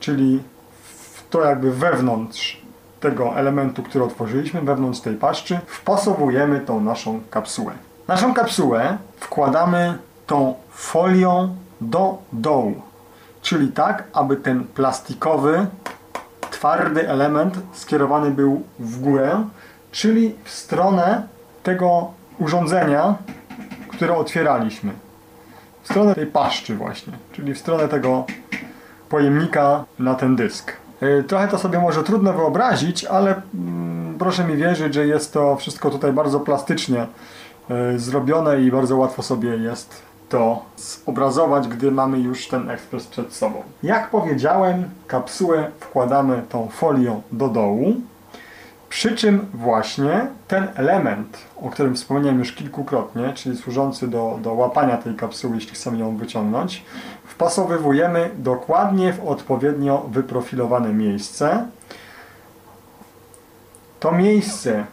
czyli 0.01 0.43
w 0.83 1.29
to 1.31 1.45
jakby 1.45 1.73
wewnątrz 1.73 2.63
tego 3.01 3.37
elementu, 3.37 3.83
który 3.83 4.05
otworzyliśmy, 4.05 4.61
wewnątrz 4.61 5.01
tej 5.01 5.15
paszczy, 5.15 5.61
wpasowujemy 5.67 6.61
tą 6.61 6.81
naszą 6.81 7.21
kapsułę. 7.31 7.73
Naszą 8.09 8.35
kapsułę 8.35 8.99
wkładamy 9.21 9.99
tą 10.27 10.55
folią 10.71 11.57
do 11.81 12.19
dołu. 12.33 12.75
Czyli 13.43 13.69
tak, 13.69 14.05
aby 14.13 14.37
ten 14.37 14.65
plastikowy, 14.65 15.67
twardy 16.51 17.09
element 17.09 17.59
skierowany 17.73 18.31
był 18.31 18.63
w 18.79 19.01
górę, 19.01 19.45
czyli 19.93 20.35
w 20.45 20.51
stronę 20.51 21.23
tego 21.63 22.11
urządzenia, 22.39 23.15
które 23.89 24.17
otwieraliśmy. 24.17 24.93
W 25.83 25.87
stronę 25.89 26.15
tej 26.15 26.27
paszczy 26.27 26.77
właśnie, 26.77 27.13
czyli 27.33 27.55
w 27.55 27.59
stronę 27.59 27.89
tego 27.89 28.25
pojemnika 29.09 29.85
na 29.99 30.15
ten 30.15 30.37
dysk. 30.37 30.73
Yy, 31.01 31.25
Trochę 31.25 31.49
to 31.49 31.59
sobie 31.59 31.79
może 31.79 32.03
trudno 32.03 32.33
wyobrazić, 32.33 33.05
ale 33.05 33.43
mm, 33.55 34.19
proszę 34.19 34.45
mi 34.45 34.57
wierzyć, 34.57 34.95
że 34.95 35.07
jest 35.07 35.33
to 35.33 35.57
wszystko 35.57 35.91
tutaj 35.91 36.13
bardzo 36.13 36.41
plastycznie 36.41 37.07
yy, 37.69 37.99
zrobione 37.99 38.61
i 38.63 38.71
bardzo 38.71 38.97
łatwo 38.97 39.23
sobie 39.23 39.57
jest 39.57 40.03
to 40.29 40.63
zobrazować, 40.77 41.69
gdy 41.69 41.91
mamy 41.91 42.19
już 42.19 42.49
ten 42.49 42.71
ekspres 42.71 43.07
przed 43.07 43.35
sobą. 43.35 43.63
Jak 43.83 44.11
powiedziałem, 44.11 44.85
kapsułę 45.07 45.71
wkładamy 45.81 46.43
tą 46.49 46.69
folią 46.69 47.23
do 47.33 47.49
dołu, 47.49 47.95
przy 48.91 49.17
czym 49.17 49.47
właśnie 49.55 50.27
ten 50.49 50.69
element, 50.75 51.39
o 51.57 51.71
którym 51.71 51.95
wspomniałem 51.95 52.39
już 52.39 52.53
kilkukrotnie, 52.53 53.33
czyli 53.35 53.57
służący 53.57 54.09
do, 54.09 54.39
do 54.43 54.53
łapania 54.53 54.97
tej 54.97 55.15
kapsuły, 55.15 55.55
jeśli 55.55 55.75
chcemy 55.75 55.99
ją 55.99 56.17
wyciągnąć, 56.17 56.85
wpasowywujemy 57.25 58.31
dokładnie 58.39 59.13
w 59.13 59.29
odpowiednio 59.29 60.07
wyprofilowane 60.11 60.93
miejsce. 60.93 61.67
To 64.01 64.13
miejsce 64.13 64.85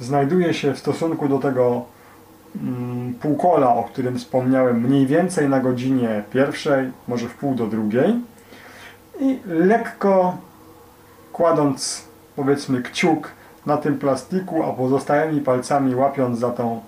znajduje 0.00 0.54
się 0.54 0.74
w 0.74 0.78
stosunku 0.78 1.28
do 1.28 1.38
tego 1.38 1.84
mm, 2.56 3.14
półkola, 3.14 3.74
o 3.74 3.84
którym 3.84 4.18
wspomniałem, 4.18 4.80
mniej 4.80 5.06
więcej 5.06 5.48
na 5.48 5.60
godzinie 5.60 6.22
pierwszej, 6.30 6.90
może 7.08 7.28
w 7.28 7.34
pół 7.34 7.54
do 7.54 7.66
drugiej. 7.66 8.20
I 9.20 9.38
lekko 9.46 10.36
kładąc 11.32 12.07
powiedzmy 12.38 12.82
kciuk 12.82 13.30
na 13.66 13.76
tym 13.76 13.98
plastiku, 13.98 14.62
a 14.62 14.72
pozostałymi 14.72 15.40
palcami 15.40 15.94
łapiąc 15.94 16.38
za 16.38 16.50
tą 16.50 16.80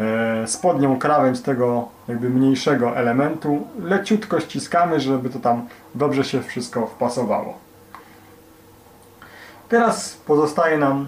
e, 0.00 0.46
spodnią 0.46 0.98
krawędź 0.98 1.40
tego 1.40 1.88
jakby 2.08 2.30
mniejszego 2.30 2.96
elementu, 2.96 3.66
leciutko 3.78 4.40
ściskamy, 4.40 5.00
żeby 5.00 5.30
to 5.30 5.38
tam 5.38 5.66
dobrze 5.94 6.24
się 6.24 6.42
wszystko 6.42 6.86
wpasowało. 6.86 7.54
Teraz 9.68 10.16
pozostaje 10.26 10.78
nam 10.78 11.06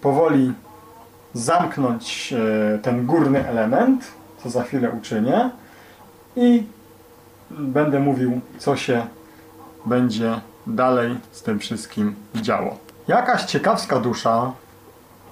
powoli 0.00 0.52
zamknąć 1.34 2.32
e, 2.32 2.78
ten 2.78 3.06
górny 3.06 3.48
element, 3.48 4.04
co 4.42 4.50
za 4.50 4.62
chwilę 4.62 4.90
uczynię 4.90 5.50
i 6.36 6.66
będę 7.50 8.00
mówił, 8.00 8.40
co 8.58 8.76
się 8.76 9.06
będzie 9.86 10.40
dalej 10.68 11.18
z 11.32 11.42
tym 11.42 11.58
wszystkim 11.58 12.14
działo. 12.34 12.76
Jakaś 13.08 13.44
ciekawska 13.44 14.00
dusza 14.00 14.52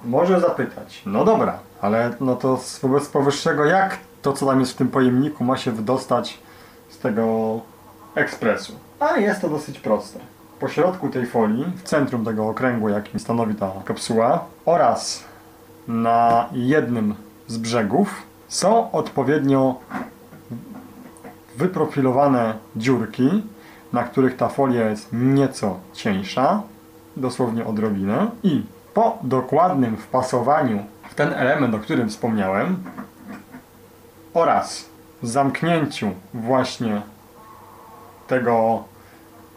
może 0.05 0.41
zapytać, 0.41 1.01
no 1.05 1.25
dobra, 1.25 1.59
ale 1.81 2.13
no 2.19 2.35
to 2.35 2.59
wobec 2.81 3.07
powyższego, 3.07 3.65
jak 3.65 3.97
to, 4.21 4.33
co 4.33 4.45
tam 4.45 4.59
jest 4.59 4.71
w 4.71 4.75
tym 4.75 4.87
pojemniku, 4.87 5.43
ma 5.43 5.57
się 5.57 5.71
wydostać 5.71 6.39
z 6.89 6.97
tego 6.97 7.59
ekspresu? 8.15 8.73
A 8.99 9.17
jest 9.17 9.41
to 9.41 9.49
dosyć 9.49 9.79
proste. 9.79 10.19
Po 10.59 10.67
środku 10.67 11.09
tej 11.09 11.25
folii, 11.25 11.65
w 11.77 11.83
centrum 11.83 12.25
tego 12.25 12.49
okręgu, 12.49 12.89
jakim 12.89 13.19
stanowi 13.19 13.55
ta 13.55 13.71
kapsuła, 13.85 14.45
oraz 14.65 15.23
na 15.87 16.49
jednym 16.51 17.15
z 17.47 17.57
brzegów 17.57 18.21
są 18.47 18.91
odpowiednio 18.91 19.75
wyprofilowane 21.57 22.53
dziurki, 22.75 23.43
na 23.93 24.03
których 24.03 24.37
ta 24.37 24.49
folia 24.49 24.89
jest 24.89 25.09
nieco 25.13 25.79
cieńsza, 25.93 26.61
dosłownie 27.17 27.65
odrobinę 27.65 28.31
i 28.43 28.63
po 28.93 29.17
dokładnym 29.21 29.97
wpasowaniu 29.97 30.83
w 31.09 31.15
ten 31.15 31.33
element, 31.33 31.75
o 31.75 31.79
którym 31.79 32.09
wspomniałem 32.09 32.83
oraz 34.33 34.85
zamknięciu 35.23 36.11
właśnie 36.33 37.01
tego 38.27 38.83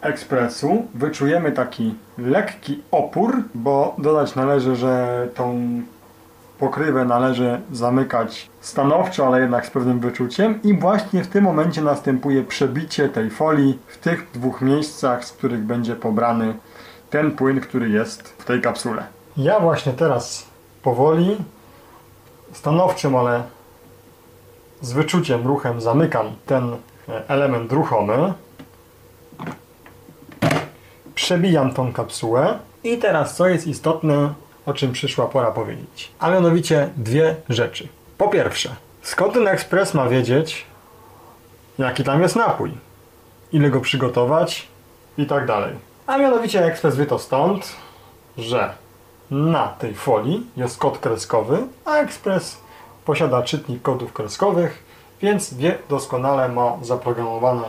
ekspresu 0.01 0.87
wyczujemy 0.95 1.53
taki 1.53 1.95
lekki 2.19 2.83
opór, 2.91 3.43
bo 3.55 3.95
dodać 3.99 4.35
należy, 4.35 4.77
że 4.77 5.29
tą 5.35 5.61
pokrywę 6.61 7.05
należy 7.05 7.61
zamykać 7.73 8.51
stanowczo, 8.61 9.27
ale 9.27 9.41
jednak 9.41 9.67
z 9.67 9.71
pewnym 9.71 10.01
wyczuciem 10.01 10.63
i 10.63 10.79
właśnie 10.79 11.25
w 11.25 11.29
tym 11.29 11.45
momencie 11.45 11.83
następuje 11.83 12.45
przebicie 12.45 13.09
tej 13.09 13.31
folii 13.31 13.79
w 13.87 13.99
tych 13.99 14.31
dwóch 14.35 14.61
miejscach, 14.61 15.25
z 15.25 15.33
których 15.33 15.61
będzie 15.61 15.97
pobrany 15.97 16.55
ten 17.11 17.33
płyn, 17.33 17.61
który 17.61 17.89
jest 17.89 18.29
w 18.29 18.45
tej 18.45 18.61
kapsule. 18.61 19.07
Ja 19.37 19.61
właśnie 19.61 19.93
teraz 19.93 20.47
powoli, 20.83 21.37
stanowczym, 22.53 23.17
ale 23.17 23.43
z 24.81 24.93
wyczuciem, 24.93 25.47
ruchem 25.47 25.81
zamykam 25.81 26.27
ten 26.47 26.77
element 27.29 27.73
ruchomy. 27.73 28.33
Przebijam 31.15 31.75
tą 31.75 31.93
kapsułę 31.93 32.59
i 32.85 32.99
teraz 32.99 33.37
co 33.37 33.49
jest 33.49 33.67
istotne, 33.67 34.35
o 34.71 34.75
czym 34.75 34.93
przyszła 34.93 35.27
pora 35.27 35.51
powiedzieć. 35.51 36.11
A 36.19 36.31
mianowicie 36.31 36.91
dwie 36.97 37.37
rzeczy. 37.49 37.89
Po 38.19 38.29
pierwsze, 38.29 38.77
skąd 39.03 39.35
ten 39.35 39.49
ekspres 39.49 39.95
ma 39.95 40.09
wiedzieć, 40.09 40.67
jaki 41.79 42.05
tam 42.05 42.23
jest 42.23 42.37
napój, 42.37 42.73
ile 43.53 43.71
go 43.71 43.81
przygotować 43.81 44.69
i 45.19 45.27
tak 45.27 45.47
dalej. 45.47 45.75
A 46.07 46.19
mianowicie 46.19 46.65
ekspres 46.65 46.97
wie 46.97 47.07
to 47.07 47.19
stąd, 47.19 47.77
że 48.39 48.75
na 49.31 49.69
tej 49.69 49.95
folii 49.95 50.47
jest 50.57 50.79
kod 50.79 50.99
kreskowy, 50.99 51.59
a 51.85 51.97
ekspres 51.97 52.57
posiada 53.05 53.43
czytnik 53.43 53.83
kodów 53.83 54.13
kreskowych, 54.13 54.85
więc 55.23 55.55
wie 55.55 55.79
doskonale, 55.89 56.49
ma 56.49 56.77
zaprogramowane 56.83 57.63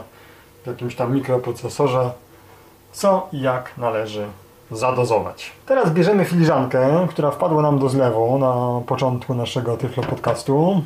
w 0.63 0.67
jakimś 0.67 0.95
tam 0.95 1.15
mikroprocesorze, 1.15 2.11
co 2.91 3.27
i 3.31 3.41
jak 3.41 3.77
należy 3.77 4.27
zadozować. 4.71 5.51
Teraz 5.65 5.91
bierzemy 5.93 6.25
filiżankę, 6.25 7.07
która 7.09 7.31
wpadła 7.31 7.61
nam 7.61 7.79
do 7.79 7.89
zlewu 7.89 8.37
na 8.37 8.81
początku 8.85 9.33
naszego 9.33 9.77
Tyflo 9.77 10.03
podcastu. 10.03 10.83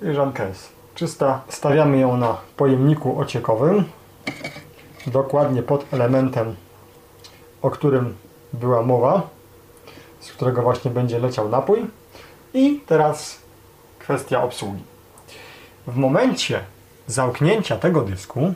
Filiżanka 0.00 0.44
jest 0.44 0.72
czysta. 0.94 1.40
Stawiamy 1.48 1.98
ją 1.98 2.16
na 2.16 2.36
pojemniku 2.56 3.20
ociekowym, 3.20 3.84
dokładnie 5.06 5.62
pod 5.62 5.94
elementem, 5.94 6.56
o 7.62 7.70
którym 7.70 8.14
była 8.52 8.82
mowa, 8.82 9.22
z 10.20 10.32
którego 10.32 10.62
właśnie 10.62 10.90
będzie 10.90 11.18
leciał 11.18 11.48
napój. 11.48 11.86
I 12.54 12.80
teraz 12.86 13.38
kwestia 13.98 14.42
obsługi. 14.42 14.82
W 15.86 15.96
momencie 15.96 16.60
zamknięcia 17.06 17.76
tego 17.76 18.00
dysku 18.00 18.54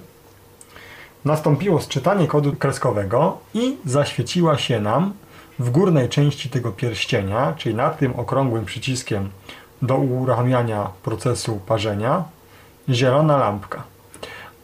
nastąpiło 1.24 1.80
sczytanie 1.80 2.26
kodu 2.26 2.52
kreskowego 2.56 3.38
i 3.54 3.76
zaświeciła 3.84 4.58
się 4.58 4.80
nam 4.80 5.12
w 5.58 5.70
górnej 5.70 6.08
części 6.08 6.50
tego 6.50 6.72
pierścienia, 6.72 7.54
czyli 7.56 7.74
nad 7.74 7.98
tym 7.98 8.20
okrągłym 8.20 8.64
przyciskiem 8.64 9.30
do 9.82 9.96
uruchamiania 9.96 10.90
procesu 11.02 11.60
parzenia, 11.66 12.24
zielona 12.88 13.36
lampka. 13.36 13.82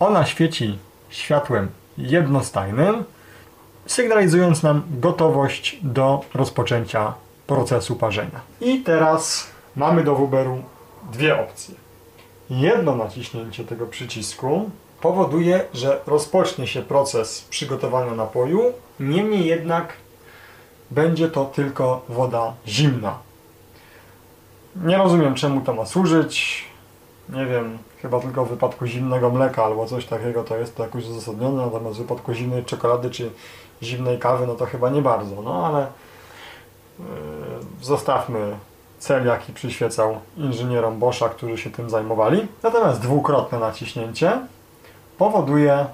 Ona 0.01 0.27
świeci 0.27 0.79
światłem 1.11 1.69
jednostajnym, 1.99 3.05
sygnalizując 3.87 4.63
nam 4.63 4.83
gotowość 4.91 5.79
do 5.83 6.21
rozpoczęcia 6.35 7.15
procesu 7.47 7.97
parzenia. 7.97 8.41
I 8.61 8.81
teraz 8.81 9.47
mamy 9.77 10.05
do 10.05 10.15
wyboru 10.17 10.63
dwie 11.13 11.41
opcje. 11.41 11.75
Jedno 12.51 12.97
naciśnięcie 12.97 13.65
tego 13.65 13.87
przycisku 13.87 14.71
powoduje, 15.01 15.65
że 15.75 16.01
rozpocznie 16.07 16.67
się 16.67 16.83
proces 16.83 17.47
przygotowania 17.51 18.15
napoju, 18.15 18.73
niemniej 19.01 19.47
jednak 19.47 19.93
będzie 20.91 21.29
to 21.29 21.45
tylko 21.45 22.03
woda 22.09 22.55
zimna. 22.67 23.19
Nie 24.77 24.99
rozumiem 24.99 25.35
czemu 25.35 25.61
to 25.61 25.75
ma 25.75 25.87
służyć. 25.87 26.65
Nie 27.29 27.47
wiem, 27.47 27.79
chyba 28.03 28.21
tylko 28.21 28.45
w 28.45 28.51
wypadku 28.51 28.87
zimnego 28.87 29.31
mleka 29.31 29.65
albo 29.65 29.87
coś 29.87 30.07
takiego 30.07 30.45
to 30.45 30.57
jest 30.57 30.77
to 30.77 30.83
jakoś 30.83 31.05
uzasadnione, 31.05 31.65
natomiast 31.65 31.97
w 31.97 32.03
wypadku 32.03 32.35
zimnej 32.35 32.65
czekolady 32.65 33.11
czy 33.11 33.31
zimnej 33.83 34.19
kawy 34.19 34.47
no 34.47 34.55
to 34.55 34.67
chyba 34.67 34.91
nie 34.91 35.03
bardzo. 35.03 35.43
No 35.43 35.67
ale 35.67 35.87
yy, 36.99 37.05
zostawmy 37.83 38.57
cel, 38.99 39.27
jaki 39.27 39.53
przyświecał 39.53 40.21
inżynierom 40.37 40.99
Boscha, 40.99 41.29
którzy 41.29 41.59
się 41.59 41.71
tym 41.71 41.91
zajmowali. 41.91 42.47
Natomiast 42.63 43.01
dwukrotne 43.01 43.59
naciśnięcie 43.59 44.41
powoduje 45.19 45.87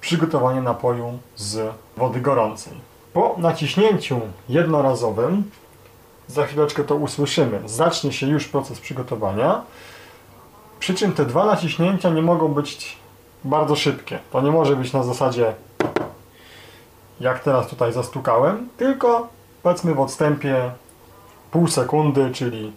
przygotowanie 0.00 0.62
napoju 0.62 1.18
z 1.36 1.74
wody 1.96 2.20
gorącej. 2.20 2.72
Po 3.12 3.34
naciśnięciu 3.38 4.20
jednorazowym, 4.48 5.50
za 6.28 6.46
chwileczkę 6.46 6.84
to 6.84 6.94
usłyszymy, 6.94 7.60
zacznie 7.66 8.12
się 8.12 8.26
już 8.26 8.48
proces 8.48 8.80
przygotowania. 8.80 9.62
Przy 10.78 10.94
czym 10.94 11.12
te 11.12 11.26
dwa 11.26 11.44
naciśnięcia 11.44 12.10
nie 12.10 12.22
mogą 12.22 12.48
być 12.48 12.96
bardzo 13.44 13.76
szybkie. 13.76 14.18
To 14.32 14.40
nie 14.40 14.50
może 14.50 14.76
być 14.76 14.92
na 14.92 15.02
zasadzie 15.02 15.54
jak 17.20 17.40
teraz 17.40 17.68
tutaj 17.68 17.92
zastukałem, 17.92 18.68
tylko 18.76 19.28
powiedzmy 19.62 19.94
w 19.94 20.00
odstępie 20.00 20.70
pół 21.50 21.68
sekundy, 21.68 22.30
czyli 22.34 22.72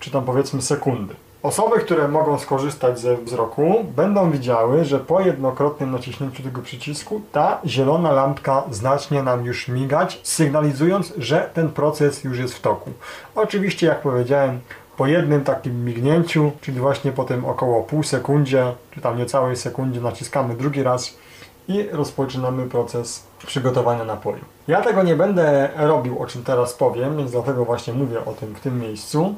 czy 0.00 0.10
tam 0.10 0.24
powiedzmy 0.24 0.62
sekundy. 0.62 1.14
Osoby, 1.48 1.78
które 1.80 2.08
mogą 2.08 2.38
skorzystać 2.38 3.00
ze 3.00 3.16
wzroku, 3.16 3.84
będą 3.96 4.30
widziały, 4.30 4.84
że 4.84 4.98
po 4.98 5.20
jednokrotnym 5.20 5.90
naciśnięciu 5.90 6.42
tego 6.42 6.62
przycisku 6.62 7.20
ta 7.32 7.60
zielona 7.66 8.12
lampka 8.12 8.62
zacznie 8.70 9.22
nam 9.22 9.44
już 9.44 9.68
migać, 9.68 10.20
sygnalizując, 10.22 11.12
że 11.18 11.50
ten 11.54 11.68
proces 11.68 12.24
już 12.24 12.38
jest 12.38 12.54
w 12.54 12.60
toku. 12.60 12.90
Oczywiście, 13.34 13.86
jak 13.86 14.00
powiedziałem, 14.00 14.60
po 14.96 15.06
jednym 15.06 15.44
takim 15.44 15.84
mignięciu, 15.84 16.52
czyli 16.60 16.80
właśnie 16.80 17.12
po 17.12 17.24
tym 17.24 17.44
około 17.44 17.82
pół 17.82 18.02
sekundzie, 18.02 18.72
czy 18.90 19.00
tam 19.00 19.18
niecałej 19.18 19.56
sekundzie 19.56 20.00
naciskamy 20.00 20.54
drugi 20.54 20.82
raz 20.82 21.16
i 21.68 21.88
rozpoczynamy 21.92 22.66
proces 22.68 23.26
przygotowania 23.46 24.04
napoju. 24.04 24.44
Ja 24.68 24.80
tego 24.80 25.02
nie 25.02 25.16
będę 25.16 25.68
robił, 25.76 26.22
o 26.22 26.26
czym 26.26 26.44
teraz 26.44 26.74
powiem, 26.74 27.16
więc 27.16 27.30
dlatego 27.30 27.64
właśnie 27.64 27.92
mówię 27.92 28.24
o 28.24 28.32
tym 28.32 28.54
w 28.54 28.60
tym 28.60 28.80
miejscu 28.80 29.34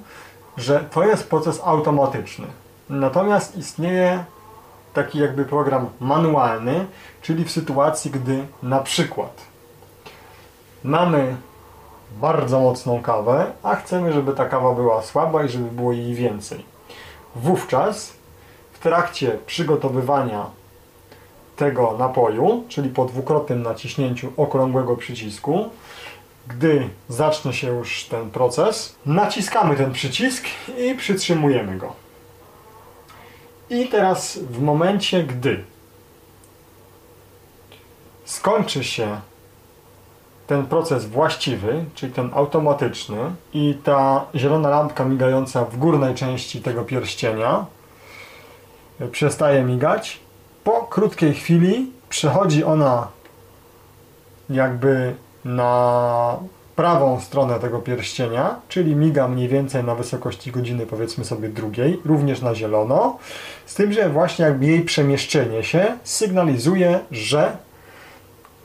że 0.60 0.84
to 0.90 1.04
jest 1.04 1.30
proces 1.30 1.60
automatyczny. 1.64 2.46
Natomiast 2.90 3.56
istnieje 3.56 4.24
taki 4.94 5.18
jakby 5.18 5.44
program 5.44 5.88
manualny, 6.00 6.86
czyli 7.22 7.44
w 7.44 7.50
sytuacji, 7.50 8.10
gdy 8.10 8.46
na 8.62 8.80
przykład 8.80 9.36
mamy 10.84 11.36
bardzo 12.20 12.60
mocną 12.60 13.02
kawę, 13.02 13.46
a 13.62 13.76
chcemy, 13.76 14.12
żeby 14.12 14.32
ta 14.32 14.44
kawa 14.44 14.74
była 14.74 15.02
słaba 15.02 15.44
i 15.44 15.48
żeby 15.48 15.70
było 15.70 15.92
jej 15.92 16.14
więcej. 16.14 16.64
Wówczas 17.34 18.12
w 18.72 18.78
trakcie 18.78 19.38
przygotowywania 19.46 20.46
tego 21.56 21.96
napoju, 21.98 22.64
czyli 22.68 22.90
po 22.90 23.04
dwukrotnym 23.04 23.62
naciśnięciu 23.62 24.32
okrągłego 24.36 24.96
przycisku, 24.96 25.68
gdy 26.48 26.88
zacznie 27.08 27.52
się 27.52 27.68
już 27.68 28.04
ten 28.04 28.30
proces, 28.30 28.96
naciskamy 29.06 29.76
ten 29.76 29.92
przycisk 29.92 30.44
i 30.78 30.94
przytrzymujemy 30.94 31.78
go. 31.78 31.92
I 33.70 33.88
teraz 33.88 34.38
w 34.38 34.62
momencie, 34.62 35.24
gdy 35.24 35.64
skończy 38.24 38.84
się 38.84 39.20
ten 40.46 40.66
proces 40.66 41.04
właściwy, 41.04 41.84
czyli 41.94 42.12
ten 42.12 42.30
automatyczny 42.34 43.16
i 43.52 43.74
ta 43.84 44.24
zielona 44.34 44.68
lampka 44.68 45.04
migająca 45.04 45.64
w 45.64 45.76
górnej 45.76 46.14
części 46.14 46.62
tego 46.62 46.84
pierścienia 46.84 47.66
przestaje 49.12 49.62
migać, 49.62 50.20
po 50.64 50.72
krótkiej 50.72 51.34
chwili 51.34 51.92
przechodzi 52.08 52.64
ona 52.64 53.08
jakby 54.50 55.14
na 55.44 56.36
prawą 56.76 57.20
stronę 57.20 57.60
tego 57.60 57.78
pierścienia, 57.78 58.54
czyli 58.68 58.96
miga 58.96 59.28
mniej 59.28 59.48
więcej 59.48 59.84
na 59.84 59.94
wysokości 59.94 60.50
godziny 60.50 60.86
powiedzmy 60.86 61.24
sobie 61.24 61.48
drugiej, 61.48 62.00
również 62.04 62.42
na 62.42 62.54
zielono, 62.54 63.18
z 63.66 63.74
tym, 63.74 63.92
że 63.92 64.08
właśnie 64.08 64.44
jakby 64.44 64.66
jej 64.66 64.82
przemieszczenie 64.82 65.64
się 65.64 65.98
sygnalizuje, 66.04 67.00
że 67.10 67.56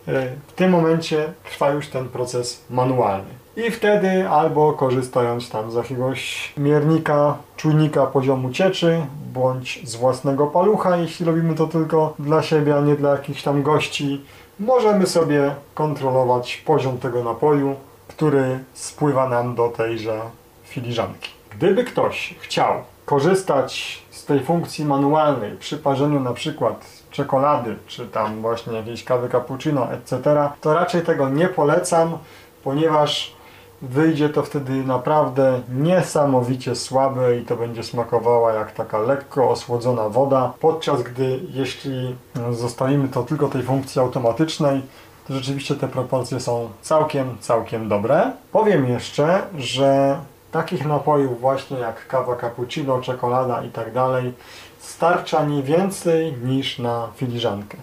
e, 0.08 0.28
w 0.48 0.54
tym 0.54 0.72
momencie 0.72 1.34
trwa 1.44 1.70
już 1.70 1.88
ten 1.88 2.10
proces 2.10 2.62
manualny. 2.70 3.35
I 3.58 3.72
wtedy 3.72 4.30
albo 4.30 4.74
korzystając 4.74 5.50
tam 5.50 5.72
z 5.72 5.76
jakiegoś 5.76 6.54
miernika, 6.58 7.38
czujnika 7.58 8.06
poziomu 8.06 8.52
cieczy, 8.52 9.06
bądź 9.34 9.82
z 9.84 9.96
własnego 9.96 10.48
palucha, 10.48 10.98
jeśli 10.98 11.26
robimy 11.26 11.56
to 11.56 11.68
tylko 11.68 12.14
dla 12.20 12.44
siebie, 12.44 12.76
a 12.76 12.82
nie 12.82 12.96
dla 12.96 13.12
jakichś 13.12 13.44
tam 13.44 13.64
gości, 13.64 14.22
możemy 14.60 15.08
sobie 15.08 15.56
kontrolować 15.74 16.58
poziom 16.58 16.98
tego 16.98 17.24
napoju, 17.24 17.76
który 18.08 18.60
spływa 18.74 19.30
nam 19.30 19.56
do 19.56 19.70
tejże 19.70 20.22
filiżanki. 20.64 21.30
Gdyby 21.52 21.84
ktoś 21.84 22.36
chciał 22.40 22.74
korzystać 23.06 24.02
z 24.12 24.26
tej 24.26 24.40
funkcji 24.40 24.86
manualnej 24.86 25.58
przy 25.58 25.78
parzeniu 25.78 26.20
na 26.20 26.34
przykład 26.34 26.86
czekolady, 27.12 27.76
czy 27.88 28.08
tam 28.08 28.42
właśnie 28.42 28.74
jakiejś 28.74 29.04
kawy 29.04 29.30
cappuccino, 29.30 29.92
etc., 29.92 30.50
to 30.62 30.74
raczej 30.74 31.02
tego 31.02 31.30
nie 31.30 31.48
polecam, 31.48 32.18
ponieważ 32.64 33.35
wyjdzie 33.82 34.30
to 34.30 34.44
wtedy 34.44 34.72
naprawdę 34.72 35.62
niesamowicie 35.70 36.76
słabe 36.76 37.38
i 37.38 37.46
to 37.46 37.56
będzie 37.56 37.84
smakowała 37.84 38.54
jak 38.54 38.72
taka 38.72 39.00
lekko 39.00 39.50
osłodzona 39.50 40.10
woda, 40.10 40.54
podczas 40.60 41.04
gdy 41.04 41.40
jeśli 41.50 42.16
zostawimy 42.52 43.08
to 43.08 43.24
tylko 43.24 43.48
tej 43.48 43.64
funkcji 43.64 44.02
automatycznej, 44.02 44.82
to 45.28 45.34
rzeczywiście 45.34 45.76
te 45.76 45.88
proporcje 45.88 46.40
są 46.40 46.70
całkiem, 46.82 47.38
całkiem 47.40 47.90
dobre. 47.90 48.32
Powiem 48.52 48.90
jeszcze, 48.90 49.42
że 49.58 50.20
takich 50.52 50.86
napojów 50.86 51.42
właśnie 51.42 51.78
jak 51.78 52.08
kawa 52.08 52.36
cappuccino, 52.36 53.02
czekolada 53.02 53.64
i 53.64 53.70
tak 53.70 53.94
dalej 53.94 54.34
starcza 54.80 55.46
nie 55.46 55.64
więcej 55.64 56.34
niż 56.44 56.80
na 56.80 57.08
filiżankę. 57.16 57.78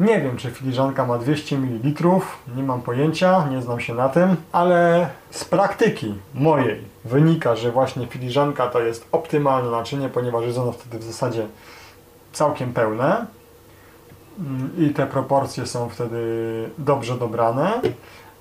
Nie 0.00 0.20
wiem, 0.20 0.36
czy 0.36 0.50
filiżanka 0.50 1.06
ma 1.06 1.18
200 1.18 1.58
ml, 1.58 2.04
nie 2.56 2.62
mam 2.62 2.82
pojęcia, 2.82 3.48
nie 3.48 3.62
znam 3.62 3.80
się 3.80 3.94
na 3.94 4.08
tym, 4.08 4.36
ale 4.52 5.08
z 5.30 5.44
praktyki 5.44 6.14
mojej 6.34 6.84
wynika, 7.04 7.56
że 7.56 7.72
właśnie 7.72 8.06
filiżanka 8.06 8.66
to 8.66 8.80
jest 8.80 9.08
optymalne 9.12 9.70
naczynie, 9.70 10.08
ponieważ 10.08 10.44
jest 10.44 10.58
ono 10.58 10.72
wtedy 10.72 10.98
w 10.98 11.02
zasadzie 11.02 11.46
całkiem 12.32 12.72
pełne 12.72 13.26
mm, 14.38 14.70
i 14.78 14.90
te 14.90 15.06
proporcje 15.06 15.66
są 15.66 15.88
wtedy 15.88 16.18
dobrze 16.78 17.18
dobrane. 17.18 17.80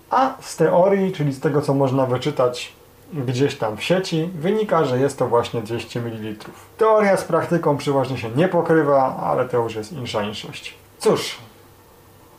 A 0.10 0.34
z 0.42 0.56
teorii, 0.56 1.12
czyli 1.12 1.34
z 1.34 1.40
tego 1.40 1.62
co 1.62 1.74
można 1.74 2.06
wyczytać 2.06 2.74
gdzieś 3.14 3.58
tam 3.58 3.78
w 3.78 3.84
sieci, 3.84 4.30
wynika, 4.36 4.86
że 4.86 5.00
jest 5.00 5.20
to 5.20 5.28
właśnie 5.28 5.62
200 5.62 6.02
ml. 6.02 6.36
Teoria 6.78 7.18
z 7.18 7.24
praktyką 7.24 7.78
przeważnie 7.78 8.18
się 8.18 8.30
nie 8.30 8.48
pokrywa, 8.48 9.16
ale 9.16 9.50
to 9.50 9.58
już 9.58 9.76
jest 9.76 9.94
insza 9.94 10.24
inszość. 10.24 10.83
Cóż, 11.04 11.38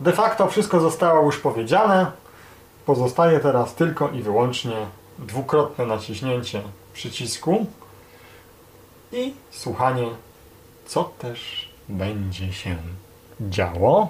de 0.00 0.12
facto 0.12 0.48
wszystko 0.48 0.80
zostało 0.80 1.26
już 1.26 1.38
powiedziane. 1.38 2.12
Pozostaje 2.86 3.40
teraz 3.40 3.74
tylko 3.74 4.10
i 4.10 4.22
wyłącznie 4.22 4.86
dwukrotne 5.18 5.86
naciśnięcie 5.86 6.62
przycisku 6.92 7.66
i 9.12 9.34
słuchanie, 9.50 10.08
co 10.86 11.04
też 11.04 11.70
będzie 11.88 12.52
się 12.52 12.76
działo. 13.40 14.08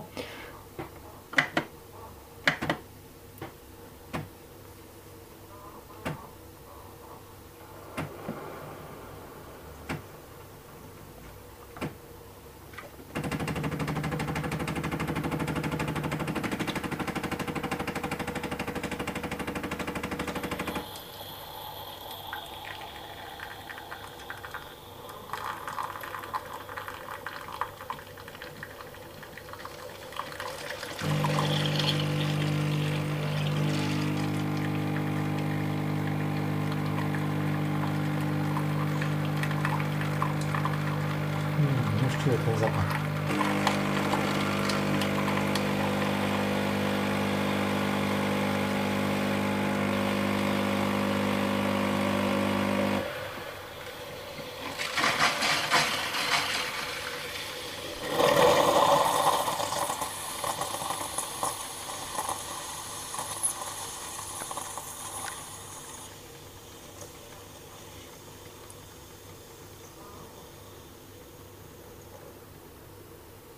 Już 42.04 42.24
czuję 42.24 42.38
ten 42.38 42.58
zapach. 42.58 43.04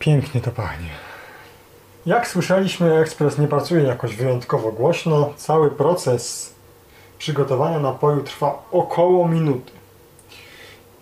Pięknie 0.07 0.41
to 0.41 0.51
pachnie. 0.51 0.89
Jak 2.07 2.29
słyszeliśmy, 2.29 2.99
ekspres 2.99 3.39
nie 3.39 3.49
pracuje 3.49 3.83
jakoś 3.83 4.17
wyjątkowo 4.17 4.73
głośno. 4.73 5.33
Cały 5.37 5.71
proces 5.71 6.55
przygotowania 7.19 7.79
napoju 7.79 8.23
trwa 8.23 8.63
około 8.73 9.29
minuty. 9.29 9.73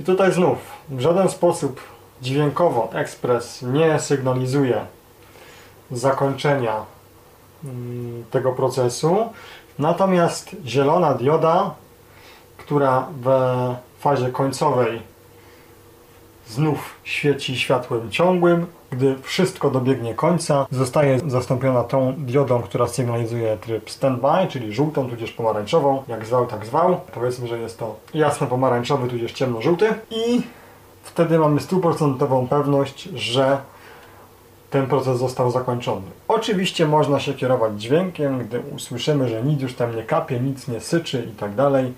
I 0.00 0.04
tutaj 0.04 0.32
znów 0.32 0.58
w 0.88 1.00
żaden 1.00 1.28
sposób 1.28 1.80
dźwiękowo 2.22 2.90
ekspres 2.92 3.62
nie 3.62 3.98
sygnalizuje 3.98 4.86
zakończenia 5.90 6.84
mm, 7.64 8.24
tego 8.30 8.52
procesu. 8.52 9.32
Natomiast 9.78 10.56
zielona 10.66 11.14
dioda, 11.14 11.74
która 12.56 13.08
w 13.22 13.30
fazie 14.00 14.32
końcowej 14.32 15.02
znów 16.48 16.94
świeci 17.04 17.58
światłem 17.58 18.10
ciągłym, 18.10 18.66
gdy 18.96 19.16
wszystko 19.22 19.70
dobiegnie 19.70 20.14
końca, 20.14 20.66
zostaje 20.70 21.20
zastąpiona 21.26 21.84
tą 21.84 22.14
diodą, 22.18 22.62
która 22.62 22.86
sygnalizuje 22.86 23.56
tryb 23.56 23.90
standby, 23.90 24.48
czyli 24.48 24.72
żółtą, 24.72 25.10
tudzież 25.10 25.32
pomarańczową, 25.32 26.02
jak 26.08 26.26
zwał, 26.26 26.46
tak 26.46 26.66
zwał. 26.66 27.00
Powiedzmy, 27.14 27.48
że 27.48 27.58
jest 27.58 27.78
to 27.78 27.96
jasno 28.14 28.46
pomarańczowy, 28.46 29.08
tudzież 29.08 29.32
ciemno-żółty 29.32 29.94
i 30.10 30.42
wtedy 31.02 31.38
mamy 31.38 31.60
stuprocentową 31.60 32.48
pewność, 32.48 33.02
że 33.14 33.58
ten 34.70 34.86
proces 34.86 35.18
został 35.18 35.50
zakończony. 35.50 36.06
Oczywiście 36.28 36.86
można 36.86 37.20
się 37.20 37.34
kierować 37.34 37.82
dźwiękiem, 37.82 38.38
gdy 38.38 38.60
usłyszymy, 38.60 39.28
że 39.28 39.42
nic 39.42 39.62
już 39.62 39.74
tam 39.74 39.96
nie 39.96 40.02
kapie, 40.02 40.40
nic 40.40 40.68
nie 40.68 40.80
syczy 40.80 41.28
i 41.32 41.36
tak 41.36 41.54
dalej. 41.54 41.92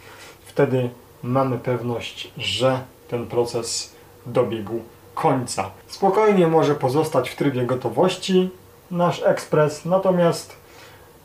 Wtedy 0.47 0.91
mamy 1.23 1.59
pewność, 1.59 2.33
że 2.39 2.81
ten 3.09 3.27
proces 3.27 3.95
dobiegł 4.27 4.81
końca. 5.16 5.70
Spokojnie 5.87 6.46
może 6.46 6.74
pozostać 6.74 7.31
w 7.31 7.37
trybie 7.37 7.66
gotowości 7.66 8.50
nasz 8.90 9.22
ekspres, 9.22 9.85
natomiast 9.85 10.57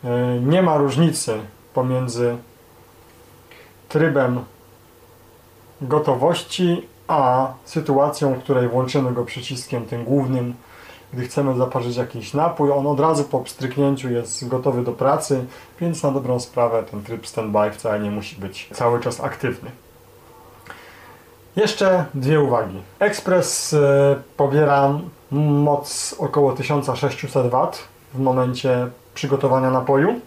e, 0.03 0.39
nie 0.39 0.61
ma 0.61 0.77
różnicy 0.77 1.33
pomiędzy 1.73 2.37
trybem 3.89 4.43
gotowości 5.81 6.87
a 7.07 7.53
sytuacją, 7.65 8.33
w 8.33 8.39
której 8.39 8.67
włączymy 8.67 9.11
go 9.11 9.25
przyciskiem 9.25 9.85
tym 9.85 10.03
głównym 10.03 10.53
gdy 11.13 11.23
chcemy 11.23 11.57
zaparzyć 11.57 11.97
jakiś 11.97 12.33
napój, 12.33 12.71
on 12.71 12.87
od 12.87 12.99
razu 12.99 13.23
po 13.23 13.39
pstryknięciu 13.39 14.11
jest 14.11 14.47
gotowy 14.47 14.83
do 14.83 14.91
pracy, 14.91 15.45
więc 15.81 16.03
na 16.03 16.11
dobrą 16.11 16.39
sprawę 16.39 16.83
ten 16.91 17.03
tryb 17.03 17.27
standby 17.27 17.71
wcale 17.71 17.99
nie 17.99 18.11
musi 18.11 18.35
być 18.35 18.69
cały 18.73 18.99
czas 18.99 19.21
aktywny. 19.21 19.71
Jeszcze 21.55 22.05
dwie 22.13 22.41
uwagi. 22.41 22.81
Ekspres 22.99 23.73
y, 23.73 23.79
pobiera 24.37 24.99
moc 25.31 26.15
około 26.19 26.53
1600 26.53 27.47
W 27.51 27.67
w 28.13 28.19
momencie 28.19 28.87
przygotowania 29.13 29.71
napoju. 29.71 30.19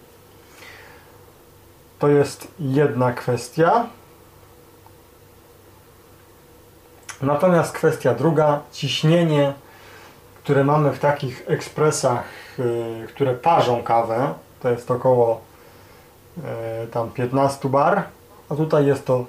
To 1.99 2.07
jest 2.07 2.47
jedna 2.59 3.13
kwestia. 3.13 3.85
Natomiast 7.21 7.73
kwestia 7.73 8.13
druga, 8.13 8.59
ciśnienie, 8.71 9.53
które 10.43 10.63
mamy 10.63 10.91
w 10.91 10.99
takich 10.99 11.43
ekspresach, 11.47 12.23
y, 12.59 13.07
które 13.07 13.33
parzą 13.33 13.83
kawę, 13.83 14.33
to 14.61 14.69
jest 14.69 14.91
około 14.91 15.41
y, 16.37 16.87
tam 16.87 17.09
15 17.09 17.69
bar, 17.69 18.03
a 18.49 18.55
tutaj 18.55 18.85
jest 18.85 19.05
to 19.05 19.25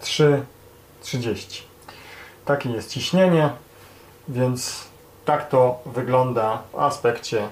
3 0.00 0.42
30. 1.04 1.62
Takie 2.44 2.70
jest 2.70 2.90
ciśnienie, 2.90 3.50
więc 4.28 4.84
tak 5.24 5.48
to 5.48 5.80
wygląda 5.86 6.62
w 6.72 6.78
aspekcie 6.78 7.48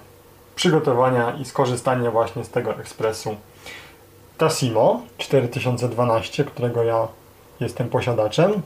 przygotowania 0.54 1.30
i 1.30 1.44
skorzystania 1.44 2.10
właśnie 2.10 2.44
z 2.44 2.50
tego 2.50 2.76
ekspresu 2.76 3.36
Tassimo 4.38 5.02
4012, 5.18 6.44
którego 6.44 6.82
ja 6.82 7.08
jestem 7.60 7.88
posiadaczem. 7.88 8.62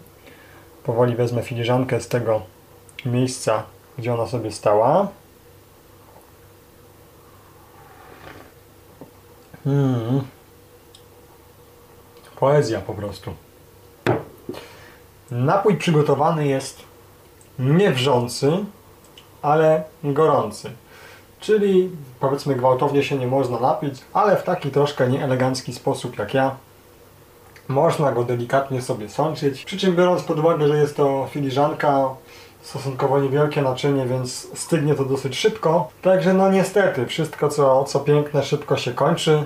Powoli 0.85 1.17
wezmę 1.17 1.43
filiżankę 1.43 2.01
z 2.01 2.09
tego 2.09 2.43
miejsca, 3.07 3.63
gdzie 3.99 4.15
ona 4.15 4.27
sobie 4.27 4.53
stała. 4.53 5.09
Hmm. 9.65 10.23
Poezja 12.37 12.81
po 12.81 12.95
prostu. 12.95 13.46
Napój 15.31 15.77
przygotowany 15.77 16.47
jest 16.47 16.83
nie 17.59 17.93
wrzący, 17.93 18.53
ale 19.43 19.85
gorący. 20.05 20.71
Czyli 21.41 21.91
powiedzmy 22.21 22.55
gwałtownie 22.55 23.03
się 23.03 23.19
nie 23.19 23.27
można 23.27 23.61
napić, 23.61 23.95
ale 24.13 24.37
w 24.37 24.43
taki 24.43 24.71
troszkę 24.71 25.09
nieelegancki 25.09 25.73
sposób 25.73 26.19
jak 26.19 26.35
ja 26.35 26.57
można 27.69 28.13
go 28.13 28.25
delikatnie 28.25 28.83
sobie 28.83 29.09
sączyć. 29.09 29.65
Przy 29.65 29.79
czym 29.79 29.97
biorąc 29.97 30.23
pod 30.23 30.39
uwagę, 30.39 30.69
że 30.69 30.77
jest 30.77 30.97
to 30.97 31.29
filiżanka 31.31 32.09
stosunkowo 32.63 33.21
niewielkie 33.21 33.63
naczynie, 33.63 34.07
więc 34.07 34.49
stygnie 34.55 34.95
to 34.95 35.05
dosyć 35.05 35.39
szybko. 35.39 35.89
Także 36.03 36.35
no 36.35 36.51
niestety, 36.51 37.07
wszystko 37.07 37.49
co, 37.49 37.85
co 37.85 38.01
piękne 38.01 38.43
szybko 38.43 38.77
się 38.77 38.95
kończy, 38.95 39.45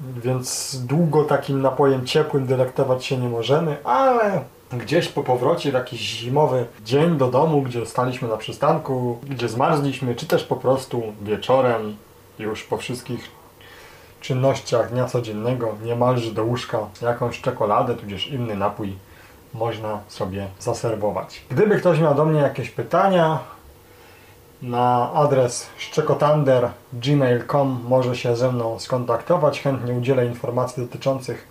więc 0.00 0.76
długo 0.86 1.24
takim 1.24 1.62
napojem 1.62 2.06
ciepłym 2.06 2.46
delektować 2.46 3.04
się 3.04 3.18
nie 3.18 3.28
możemy, 3.28 3.76
ale 3.84 4.44
gdzieś 4.72 5.08
po 5.08 5.22
powrocie 5.22 5.70
w 5.70 5.74
jakiś 5.74 6.00
zimowy 6.00 6.66
dzień 6.84 7.16
do 7.16 7.30
domu, 7.30 7.62
gdzie 7.62 7.86
staliśmy 7.86 8.28
na 8.28 8.36
przystanku, 8.36 9.18
gdzie 9.22 9.48
zmarzliśmy, 9.48 10.14
czy 10.14 10.26
też 10.26 10.44
po 10.44 10.56
prostu 10.56 11.02
wieczorem, 11.22 11.96
już 12.38 12.62
po 12.62 12.76
wszystkich 12.76 13.30
czynnościach 14.20 14.90
dnia 14.90 15.04
codziennego, 15.04 15.74
niemalże 15.82 16.32
do 16.32 16.44
łóżka, 16.44 16.78
jakąś 17.02 17.40
czekoladę, 17.40 17.94
tudzież 17.94 18.28
inny 18.28 18.56
napój 18.56 18.96
można 19.54 20.00
sobie 20.08 20.48
zaserwować. 20.60 21.42
Gdyby 21.50 21.76
ktoś 21.76 22.00
miał 22.00 22.14
do 22.14 22.24
mnie 22.24 22.40
jakieś 22.40 22.70
pytania, 22.70 23.38
na 24.62 25.12
adres 25.12 25.66
szczekotander.gmail.com 25.78 27.80
może 27.88 28.16
się 28.16 28.36
ze 28.36 28.52
mną 28.52 28.78
skontaktować. 28.78 29.60
Chętnie 29.60 29.92
udzielę 29.92 30.26
informacji 30.26 30.82
dotyczących 30.82 31.48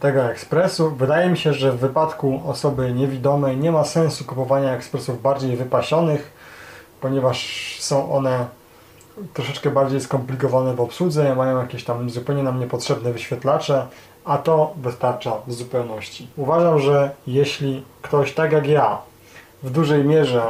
tego 0.00 0.24
ekspresu. 0.24 0.90
Wydaje 0.90 1.30
mi 1.30 1.38
się, 1.38 1.52
że 1.52 1.72
w 1.72 1.78
wypadku 1.78 2.42
osoby 2.46 2.92
niewidomej 2.92 3.56
nie 3.56 3.72
ma 3.72 3.84
sensu 3.84 4.24
kupowania 4.24 4.72
ekspresów 4.72 5.22
bardziej 5.22 5.56
wypasionych, 5.56 6.32
ponieważ 7.00 7.76
są 7.80 8.12
one 8.12 8.46
troszeczkę 9.34 9.70
bardziej 9.70 10.00
skomplikowane 10.00 10.74
w 10.74 10.80
obsłudze, 10.80 11.34
mają 11.34 11.60
jakieś 11.60 11.84
tam 11.84 12.10
zupełnie 12.10 12.42
nam 12.42 12.60
niepotrzebne 12.60 13.12
wyświetlacze, 13.12 13.86
a 14.24 14.38
to 14.38 14.72
wystarcza 14.76 15.32
w 15.46 15.52
zupełności. 15.52 16.28
Uważam, 16.36 16.78
że 16.78 17.10
jeśli 17.26 17.84
ktoś 18.02 18.32
tak 18.32 18.52
jak 18.52 18.66
ja 18.66 18.98
w 19.62 19.70
dużej 19.70 20.04
mierze 20.04 20.42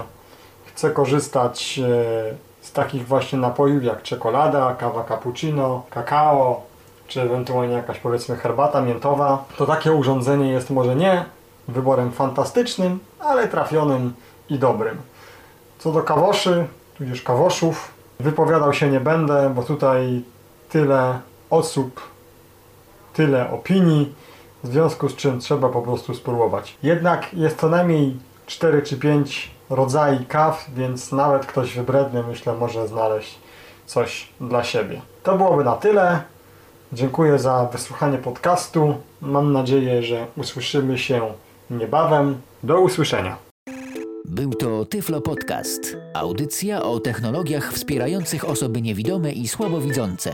chce 0.67 0.91
korzystać 0.91 1.79
e, 1.79 2.35
z 2.61 2.73
takich 2.73 3.07
właśnie 3.07 3.39
napojów 3.39 3.85
jak 3.85 4.03
czekolada, 4.03 4.75
kawa 4.75 5.05
cappuccino, 5.05 5.83
kakao, 5.91 6.68
czy 7.09 7.23
ewentualnie 7.23 7.75
jakaś 7.75 7.99
powiedzmy 7.99 8.37
herbata 8.37 8.81
miętowa, 8.81 9.45
to 9.57 9.67
takie 9.67 9.93
urządzenie 9.93 10.53
jest 10.53 10.71
może 10.71 10.97
nie 10.97 11.25
wyborem 11.69 12.13
fantastycznym, 12.13 12.99
ale 13.21 13.49
trafionym 13.49 14.15
i 14.51 14.59
dobrym. 14.59 14.97
Co 15.79 15.93
do 15.93 16.03
kawoszy, 16.03 16.67
tudzież 16.99 17.23
kawoszów, 17.23 17.91
wypowiadał 18.21 18.73
się 18.73 18.91
nie 18.91 19.01
będę, 19.01 19.53
bo 19.55 19.63
tutaj 19.63 20.23
tyle 20.69 21.21
osób 21.51 22.01
tyle 23.15 23.51
opinii, 23.51 24.15
w 24.65 24.67
związku 24.67 25.09
z 25.09 25.17
czym 25.17 25.41
trzeba 25.41 25.69
po 25.69 25.83
prostu 25.83 26.15
spróbować. 26.15 26.77
Jednak 26.83 27.35
jest 27.35 27.61
co 27.61 27.69
najmniej 27.69 28.17
4 28.47 28.83
czy 28.83 28.97
5 28.97 29.51
rodzajów 29.71 30.29
kaw, 30.29 30.67
więc 30.75 31.13
nawet 31.13 31.47
ktoś 31.47 31.75
wybredny 31.75 32.23
myślę 32.23 32.55
może 32.55 32.89
znaleźć 32.89 33.39
coś 33.87 34.29
dla 34.41 34.65
siebie. 34.65 35.01
To 35.23 35.37
byłoby 35.37 35.65
na 35.65 35.77
tyle. 35.77 36.23
Dziękuję 36.93 37.39
za 37.39 37.69
wysłuchanie 37.73 38.19
podcastu. 38.19 38.95
Mam 39.21 39.53
nadzieję, 39.53 40.03
że 40.03 40.27
usłyszymy 40.37 40.99
się 40.99 41.21
niebawem. 41.71 42.41
Do 42.63 42.81
usłyszenia. 42.81 43.37
Był 44.25 44.51
to 44.51 44.85
Tyflo 44.85 45.21
Podcast. 45.21 45.97
Audycja 46.15 46.83
o 46.83 47.01
technologiach 47.01 47.73
wspierających 47.73 48.49
osoby 48.49 48.83
niewidome 48.83 49.33
i 49.33 49.49
słabowidzące. 49.49 50.33